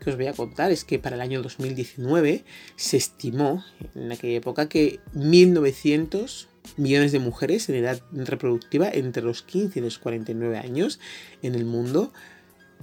que 0.00 0.10
os 0.10 0.16
voy 0.16 0.26
a 0.26 0.32
contar 0.32 0.72
es 0.72 0.84
que 0.84 0.98
para 0.98 1.16
el 1.16 1.22
año 1.22 1.42
2019 1.42 2.44
se 2.76 2.96
estimó 2.96 3.64
en 3.94 4.10
aquella 4.10 4.38
época 4.38 4.68
que 4.68 5.00
1.900 5.14 6.48
millones 6.76 7.12
de 7.12 7.18
mujeres 7.18 7.68
en 7.68 7.76
edad 7.76 8.00
reproductiva 8.12 8.88
entre 8.88 9.22
los 9.22 9.42
15 9.42 9.78
y 9.78 9.82
los 9.82 9.98
49 9.98 10.58
años 10.58 11.00
en 11.42 11.54
el 11.54 11.64
mundo 11.64 12.12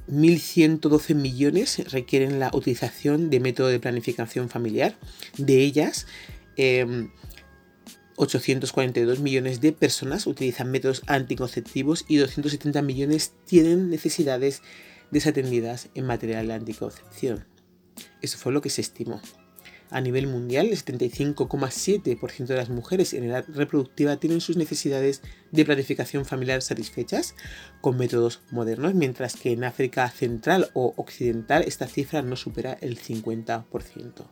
1.112 0.08 1.16
millones 1.16 1.92
requieren 1.92 2.40
la 2.40 2.52
utilización 2.54 3.30
de 3.30 3.40
método 3.40 3.68
de 3.68 3.80
planificación 3.80 4.50
familiar. 4.50 4.98
De 5.38 5.62
ellas, 5.62 6.08
em, 6.58 7.12
842 8.16 9.20
millones 9.20 9.62
de 9.62 9.72
personas 9.72 10.28
utilizan 10.28 10.70
métodos 10.70 11.02
anticonceptivos 11.08 12.06
y 12.08 12.18
270 12.18 12.82
millones 12.82 13.34
tienen 13.46 13.90
necesidades 13.90 14.62
desatendidas 15.12 15.90
en 15.96 16.06
materia 16.06 16.44
de 16.44 16.54
anticoncepción. 16.54 17.46
Eso 18.22 18.38
fue 18.38 18.52
lo 18.52 18.62
que 18.62 18.70
se 18.70 18.82
estimó. 18.82 19.22
A 19.92 20.00
nivel 20.00 20.26
mundial, 20.26 20.70
el 20.70 20.78
75,7% 20.78 22.46
de 22.46 22.56
las 22.56 22.70
mujeres 22.70 23.14
en 23.14 23.26
edad 23.26 23.44
reproductiva 23.50 24.16
tienen 24.16 24.40
sus 24.40 24.56
necesidades 24.56 25.22
de 25.52 25.66
planificación 25.66 26.24
familiar 26.26 26.62
satisfechas 26.62 27.36
con 27.82 27.98
métodos 27.98 28.40
modernos, 28.52 28.94
mientras 28.94 29.36
que 29.36 29.52
en 29.52 29.66
África 29.66 30.10
Central 30.10 30.70
o 30.74 30.94
Occidental 30.96 31.64
esta 31.68 31.88
cifra 31.88 32.22
no 32.22 32.38
supera 32.38 32.78
el 32.80 32.98
50%. 32.98 34.26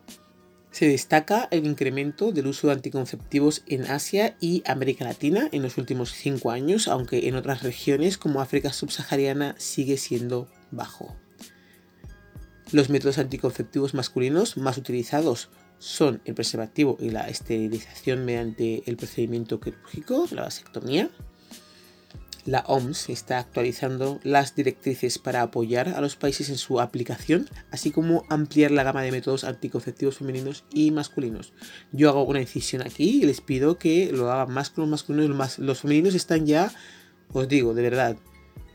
Se 0.70 0.88
destaca 0.88 1.46
el 1.50 1.66
incremento 1.66 2.32
del 2.32 2.46
uso 2.46 2.68
de 2.68 2.74
anticonceptivos 2.74 3.62
en 3.66 3.84
Asia 3.84 4.36
y 4.40 4.62
América 4.64 5.04
Latina 5.04 5.48
en 5.52 5.62
los 5.62 5.76
últimos 5.76 6.12
cinco 6.12 6.52
años, 6.52 6.88
aunque 6.88 7.28
en 7.28 7.34
otras 7.34 7.62
regiones 7.62 8.16
como 8.16 8.40
África 8.40 8.72
subsahariana 8.72 9.56
sigue 9.58 9.98
siendo 9.98 10.48
bajo. 10.70 11.16
Los 12.72 12.88
métodos 12.88 13.18
anticonceptivos 13.18 13.94
masculinos 13.94 14.56
más 14.56 14.78
utilizados 14.78 15.48
son 15.78 16.20
el 16.24 16.34
preservativo 16.34 16.96
y 17.00 17.10
la 17.10 17.28
esterilización 17.28 18.24
mediante 18.24 18.82
el 18.86 18.96
procedimiento 18.96 19.60
quirúrgico, 19.60 20.26
la 20.30 20.42
vasectomía, 20.42 21.10
la 22.46 22.64
OMS 22.66 23.10
está 23.10 23.38
actualizando 23.38 24.18
las 24.22 24.54
directrices 24.54 25.18
para 25.18 25.42
apoyar 25.42 25.88
a 25.88 26.00
los 26.00 26.16
países 26.16 26.48
en 26.48 26.56
su 26.56 26.80
aplicación, 26.80 27.48
así 27.70 27.90
como 27.90 28.24
ampliar 28.30 28.70
la 28.70 28.82
gama 28.82 29.02
de 29.02 29.12
métodos 29.12 29.44
anticonceptivos 29.44 30.18
femeninos 30.18 30.64
y 30.72 30.90
masculinos. 30.90 31.52
Yo 31.92 32.08
hago 32.08 32.24
una 32.24 32.40
incisión 32.40 32.82
aquí 32.82 33.20
y 33.22 33.26
les 33.26 33.40
pido 33.40 33.78
que 33.78 34.10
lo 34.12 34.30
hagan 34.30 34.54
más 34.54 34.70
con 34.70 34.82
los 34.82 34.90
masculinos. 34.90 35.58
Los, 35.58 35.80
femeninos 35.80 36.14
están 36.14 36.46
ya, 36.46 36.72
os 37.32 37.46
digo, 37.46 37.74
de 37.74 37.82
verdad, 37.82 38.16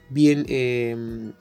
bien 0.10 0.46
em, 0.48 1.34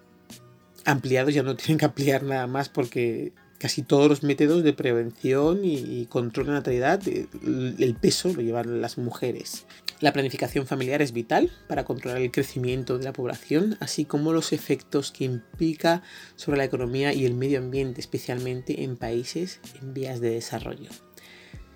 ampliados, 0.84 1.34
ya 1.34 1.42
no 1.42 1.56
tienen 1.56 1.78
que 1.78 1.84
ampliar 1.84 2.22
nada 2.22 2.46
más 2.46 2.68
porque 2.68 3.32
casi 3.58 3.82
todos 3.82 4.08
los 4.08 4.22
métodos 4.22 4.62
de 4.62 4.72
prevención 4.72 5.60
y, 5.64 6.06
control 6.06 6.46
de 6.46 6.52
natalidad, 6.52 7.00
el 7.06 7.96
peso 7.98 8.32
lo 8.32 8.42
llevan 8.42 8.80
las 8.82 8.98
mujeres. 8.98 9.64
La 10.00 10.12
planificación 10.12 10.66
familiar 10.66 11.00
es 11.00 11.12
vital 11.12 11.50
para 11.66 11.84
controlar 11.84 12.20
el 12.20 12.30
crecimiento 12.30 12.98
de 12.98 13.04
la 13.04 13.12
población, 13.12 13.78
así 13.80 14.04
como 14.04 14.32
los 14.32 14.52
efectos 14.52 15.12
que 15.12 15.24
implica 15.24 16.02
sobre 16.36 16.58
la 16.58 16.64
economía 16.64 17.14
y 17.14 17.24
el 17.24 17.34
medio 17.34 17.58
ambiente, 17.58 18.00
especialmente 18.00 18.82
en 18.82 18.96
países 18.96 19.60
en 19.80 19.94
vías 19.94 20.20
de 20.20 20.30
desarrollo. 20.30 20.90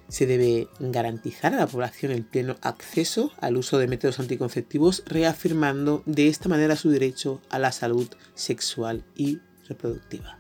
Se 0.08 0.26
debe 0.26 0.68
garantizar 0.80 1.52
a 1.52 1.58
la 1.58 1.66
población 1.66 2.12
el 2.12 2.24
pleno 2.24 2.56
acceso 2.62 3.30
al 3.40 3.58
uso 3.58 3.78
de 3.78 3.88
métodos 3.88 4.18
anticonceptivos, 4.20 5.02
reafirmando 5.06 6.02
de 6.06 6.28
esta 6.28 6.48
manera 6.48 6.76
su 6.76 6.90
derecho 6.90 7.42
a 7.50 7.58
la 7.58 7.72
salud 7.72 8.08
sexual 8.34 9.04
y 9.14 9.40
reproductiva. 9.68 10.38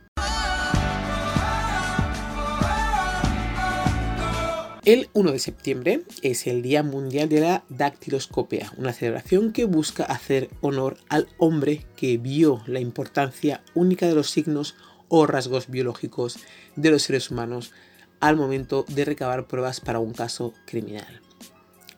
El 4.86 5.10
1 5.12 5.32
de 5.32 5.38
septiembre 5.38 6.02
es 6.22 6.46
el 6.46 6.62
Día 6.62 6.82
Mundial 6.82 7.28
de 7.28 7.40
la 7.40 7.64
Dactiloscopia, 7.68 8.72
una 8.78 8.94
celebración 8.94 9.52
que 9.52 9.66
busca 9.66 10.04
hacer 10.04 10.48
honor 10.62 10.96
al 11.10 11.28
hombre 11.36 11.84
que 11.94 12.16
vio 12.16 12.62
la 12.66 12.80
importancia 12.80 13.62
única 13.74 14.06
de 14.06 14.14
los 14.14 14.30
signos 14.30 14.76
o 15.08 15.26
rasgos 15.26 15.68
biológicos 15.68 16.38
de 16.74 16.90
los 16.90 17.02
seres 17.02 17.30
humanos 17.30 17.74
al 18.20 18.36
momento 18.36 18.84
de 18.88 19.04
recabar 19.04 19.46
pruebas 19.46 19.80
para 19.80 19.98
un 19.98 20.12
caso 20.12 20.54
criminal. 20.66 21.20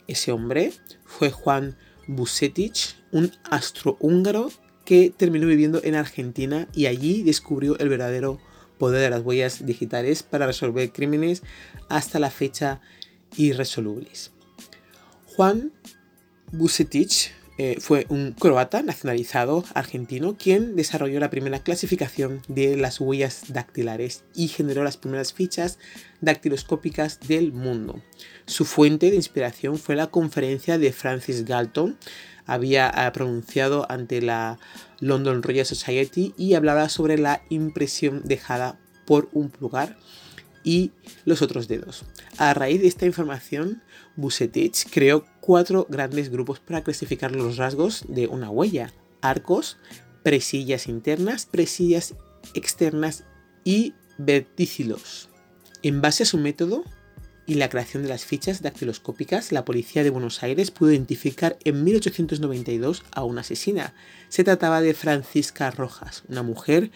Ese 0.06 0.32
hombre 0.32 0.72
fue 1.04 1.30
Juan 1.30 1.76
Busetich, 2.06 2.96
un 3.12 3.32
astrohúngaro 3.44 4.50
que 4.84 5.12
terminó 5.16 5.46
viviendo 5.46 5.80
en 5.84 5.94
Argentina 5.94 6.66
y 6.74 6.86
allí 6.86 7.22
descubrió 7.22 7.78
el 7.78 7.88
verdadero 7.88 8.40
poder 8.78 9.02
de 9.02 9.10
las 9.10 9.22
huellas 9.22 9.64
digitales 9.64 10.22
para 10.22 10.46
resolver 10.46 10.90
crímenes 10.90 11.42
hasta 11.88 12.18
la 12.18 12.30
fecha 12.30 12.80
irresolubles. 13.36 14.32
Juan 15.26 15.72
Busetich 16.50 17.32
eh, 17.62 17.76
fue 17.78 18.06
un 18.08 18.32
croata 18.32 18.80
nacionalizado 18.80 19.64
argentino 19.74 20.34
quien 20.38 20.76
desarrolló 20.76 21.20
la 21.20 21.28
primera 21.28 21.58
clasificación 21.58 22.40
de 22.48 22.74
las 22.78 23.02
huellas 23.02 23.52
dactilares 23.52 24.24
y 24.34 24.48
generó 24.48 24.82
las 24.82 24.96
primeras 24.96 25.34
fichas 25.34 25.78
dactiloscópicas 26.22 27.20
del 27.20 27.52
mundo. 27.52 28.00
Su 28.46 28.64
fuente 28.64 29.10
de 29.10 29.16
inspiración 29.16 29.76
fue 29.76 29.94
la 29.94 30.06
conferencia 30.06 30.78
de 30.78 30.90
Francis 30.90 31.44
Galton, 31.44 31.98
había 32.46 32.88
eh, 32.96 33.10
pronunciado 33.12 33.84
ante 33.92 34.22
la 34.22 34.58
London 35.00 35.42
Royal 35.42 35.66
Society 35.66 36.32
y 36.38 36.54
hablaba 36.54 36.88
sobre 36.88 37.18
la 37.18 37.42
impresión 37.50 38.22
dejada 38.24 38.80
por 39.04 39.28
un 39.34 39.50
pulgar 39.50 39.98
y 40.64 40.92
los 41.26 41.42
otros 41.42 41.68
dedos. 41.68 42.04
A 42.38 42.54
raíz 42.54 42.80
de 42.80 42.88
esta 42.88 43.04
información, 43.04 43.82
Busetich 44.16 44.88
creó 44.90 45.26
cuatro 45.40 45.86
grandes 45.88 46.30
grupos 46.30 46.60
para 46.60 46.82
clasificar 46.82 47.32
los 47.32 47.56
rasgos 47.56 48.04
de 48.08 48.26
una 48.26 48.50
huella. 48.50 48.92
Arcos, 49.20 49.76
presillas 50.22 50.86
internas, 50.86 51.46
presillas 51.46 52.14
externas 52.54 53.24
y 53.64 53.94
verticilos. 54.18 55.28
En 55.82 56.00
base 56.00 56.22
a 56.24 56.26
su 56.26 56.38
método, 56.38 56.84
y 57.50 57.54
la 57.54 57.68
creación 57.68 58.04
de 58.04 58.08
las 58.08 58.24
fichas 58.24 58.62
dactiloscópicas, 58.62 59.50
la 59.50 59.64
policía 59.64 60.04
de 60.04 60.10
Buenos 60.10 60.44
Aires 60.44 60.70
pudo 60.70 60.92
identificar 60.92 61.58
en 61.64 61.82
1892 61.82 63.02
a 63.10 63.24
una 63.24 63.40
asesina. 63.40 63.92
Se 64.28 64.44
trataba 64.44 64.80
de 64.80 64.94
Francisca 64.94 65.68
Rojas, 65.72 66.22
una 66.28 66.44
mujer 66.44 66.92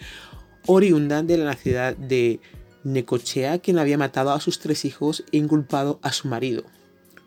oriunda 0.65 1.23
de 1.23 1.37
la 1.39 1.55
ciudad 1.55 1.97
de 1.97 2.39
Necochea, 2.85 3.59
quien 3.59 3.79
había 3.79 3.97
matado 3.97 4.31
a 4.31 4.39
sus 4.39 4.59
tres 4.59 4.85
hijos 4.85 5.25
e 5.33 5.37
inculpado 5.39 5.99
a 6.01 6.13
su 6.13 6.29
marido. 6.29 6.63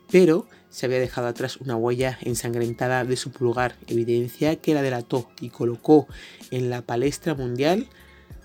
Pero 0.09 0.47
se 0.69 0.85
había 0.85 0.99
dejado 0.99 1.27
atrás 1.27 1.57
una 1.57 1.75
huella 1.75 2.17
ensangrentada 2.21 3.03
de 3.03 3.15
su 3.15 3.31
pulgar, 3.31 3.75
evidencia 3.87 4.55
que 4.57 4.73
la 4.73 4.81
delató 4.81 5.29
y 5.41 5.49
colocó 5.49 6.07
en 6.51 6.69
la 6.69 6.81
palestra 6.81 7.35
mundial 7.35 7.87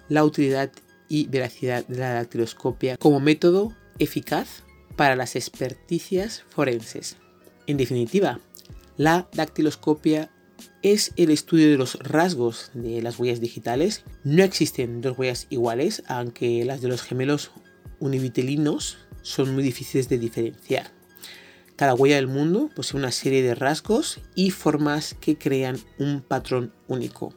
la 0.08 0.24
utilidad 0.24 0.70
y 1.08 1.26
veracidad 1.26 1.86
de 1.86 1.98
la 1.98 2.14
dactiloscopia 2.14 2.96
como 2.96 3.20
método 3.20 3.74
eficaz 3.98 4.62
para 4.96 5.16
las 5.16 5.36
experticias 5.36 6.44
forenses. 6.48 7.16
En 7.66 7.76
definitiva, 7.76 8.40
la 8.96 9.28
dactiloscopia 9.32 10.30
es 10.82 11.12
el 11.16 11.30
estudio 11.30 11.70
de 11.70 11.78
los 11.78 11.98
rasgos 12.00 12.70
de 12.74 13.02
las 13.02 13.18
huellas 13.18 13.40
digitales. 13.40 14.04
No 14.22 14.44
existen 14.44 15.00
dos 15.00 15.18
huellas 15.18 15.46
iguales, 15.50 16.02
aunque 16.06 16.64
las 16.64 16.80
de 16.82 16.88
los 16.88 17.02
gemelos 17.02 17.50
univitelinos 18.00 18.98
son 19.22 19.54
muy 19.54 19.62
difíciles 19.62 20.08
de 20.08 20.18
diferenciar. 20.18 20.92
Cada 21.76 21.94
huella 21.94 22.16
del 22.16 22.28
mundo 22.28 22.70
posee 22.74 22.98
una 22.98 23.10
serie 23.10 23.42
de 23.42 23.54
rasgos 23.54 24.20
y 24.34 24.50
formas 24.50 25.14
que 25.20 25.36
crean 25.36 25.78
un 25.98 26.20
patrón 26.20 26.72
único. 26.86 27.34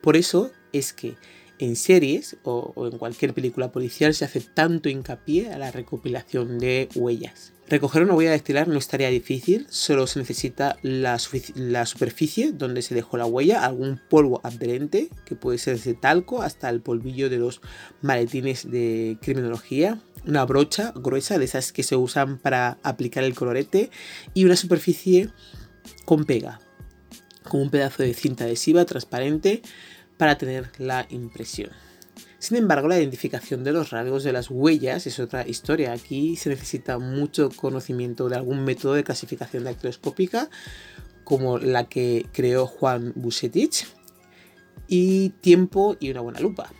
Por 0.00 0.16
eso 0.16 0.52
es 0.72 0.92
que 0.92 1.16
en 1.58 1.76
series 1.76 2.36
o, 2.44 2.88
en 2.90 2.98
cualquier 2.98 3.34
película 3.34 3.70
policial 3.70 4.14
se 4.14 4.24
hace 4.24 4.40
tanto 4.40 4.88
hincapié 4.88 5.52
a 5.52 5.58
la 5.58 5.70
recopilación 5.70 6.58
de 6.58 6.88
huellas. 6.94 7.52
Recoger 7.68 8.02
una 8.02 8.14
huella 8.14 8.30
dactilar 8.30 8.66
no 8.66 8.78
es 8.78 8.88
tarea 8.88 9.10
difícil, 9.10 9.66
solo 9.70 10.06
se 10.06 10.18
necesita 10.18 10.76
la, 10.82 11.20
la, 11.54 11.86
superficie 11.86 12.50
donde 12.50 12.82
se 12.82 12.96
dejó 12.96 13.16
la 13.16 13.26
huella, 13.26 13.64
algún 13.64 14.00
polvo 14.08 14.40
adherente, 14.42 15.08
que 15.24 15.36
puede 15.36 15.58
ser 15.58 15.76
desde 15.76 15.94
talco 15.94 16.42
hasta 16.42 16.68
el 16.68 16.80
polvillo 16.80 17.30
de 17.30 17.38
los 17.38 17.60
maletines 18.02 18.68
de 18.68 19.18
criminología, 19.20 20.02
una 20.26 20.44
brocha 20.44 20.92
gruesa 20.94 21.38
de 21.38 21.44
esas 21.44 21.72
que 21.72 21.82
se 21.82 21.96
usan 21.96 22.38
para 22.38 22.78
aplicar 22.82 23.24
el 23.24 23.34
colorete 23.34 23.90
y 24.34 24.44
una 24.44 24.56
superficie 24.56 25.30
con 26.04 26.24
pega, 26.24 26.60
con 27.48 27.62
un 27.62 27.70
pedazo 27.70 28.02
de 28.02 28.14
cinta 28.14 28.44
adhesiva 28.44 28.84
transparente 28.84 29.62
para 30.16 30.38
tener 30.38 30.70
la 30.78 31.06
impresión. 31.10 31.70
Sin 32.38 32.56
embargo, 32.56 32.88
la 32.88 32.98
identificación 32.98 33.64
de 33.64 33.72
los 33.72 33.90
rasgos 33.90 34.24
de 34.24 34.32
las 34.32 34.48
huellas 34.50 35.06
es 35.06 35.20
otra 35.20 35.46
historia. 35.46 35.92
Aquí 35.92 36.36
se 36.36 36.48
necesita 36.48 36.98
mucho 36.98 37.50
conocimiento 37.54 38.30
de 38.30 38.36
algún 38.36 38.64
método 38.64 38.94
de 38.94 39.04
clasificación 39.04 39.64
dactiloscópica, 39.64 40.48
como 41.22 41.58
la 41.58 41.84
que 41.84 42.26
creó 42.32 42.66
Juan 42.66 43.12
Busetich, 43.14 43.86
y 44.88 45.30
tiempo 45.40 45.96
y 46.00 46.10
una 46.10 46.22
buena 46.22 46.40
lupa. 46.40 46.72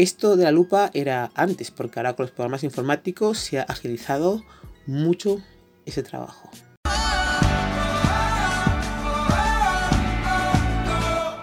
Esto 0.00 0.36
de 0.38 0.44
la 0.44 0.50
lupa 0.50 0.90
era 0.94 1.30
antes, 1.34 1.70
porque 1.70 1.98
ahora 1.98 2.16
con 2.16 2.24
los 2.24 2.30
programas 2.30 2.64
informáticos 2.64 3.36
se 3.36 3.58
ha 3.58 3.64
agilizado 3.64 4.42
mucho 4.86 5.42
ese 5.84 6.02
trabajo. 6.02 6.48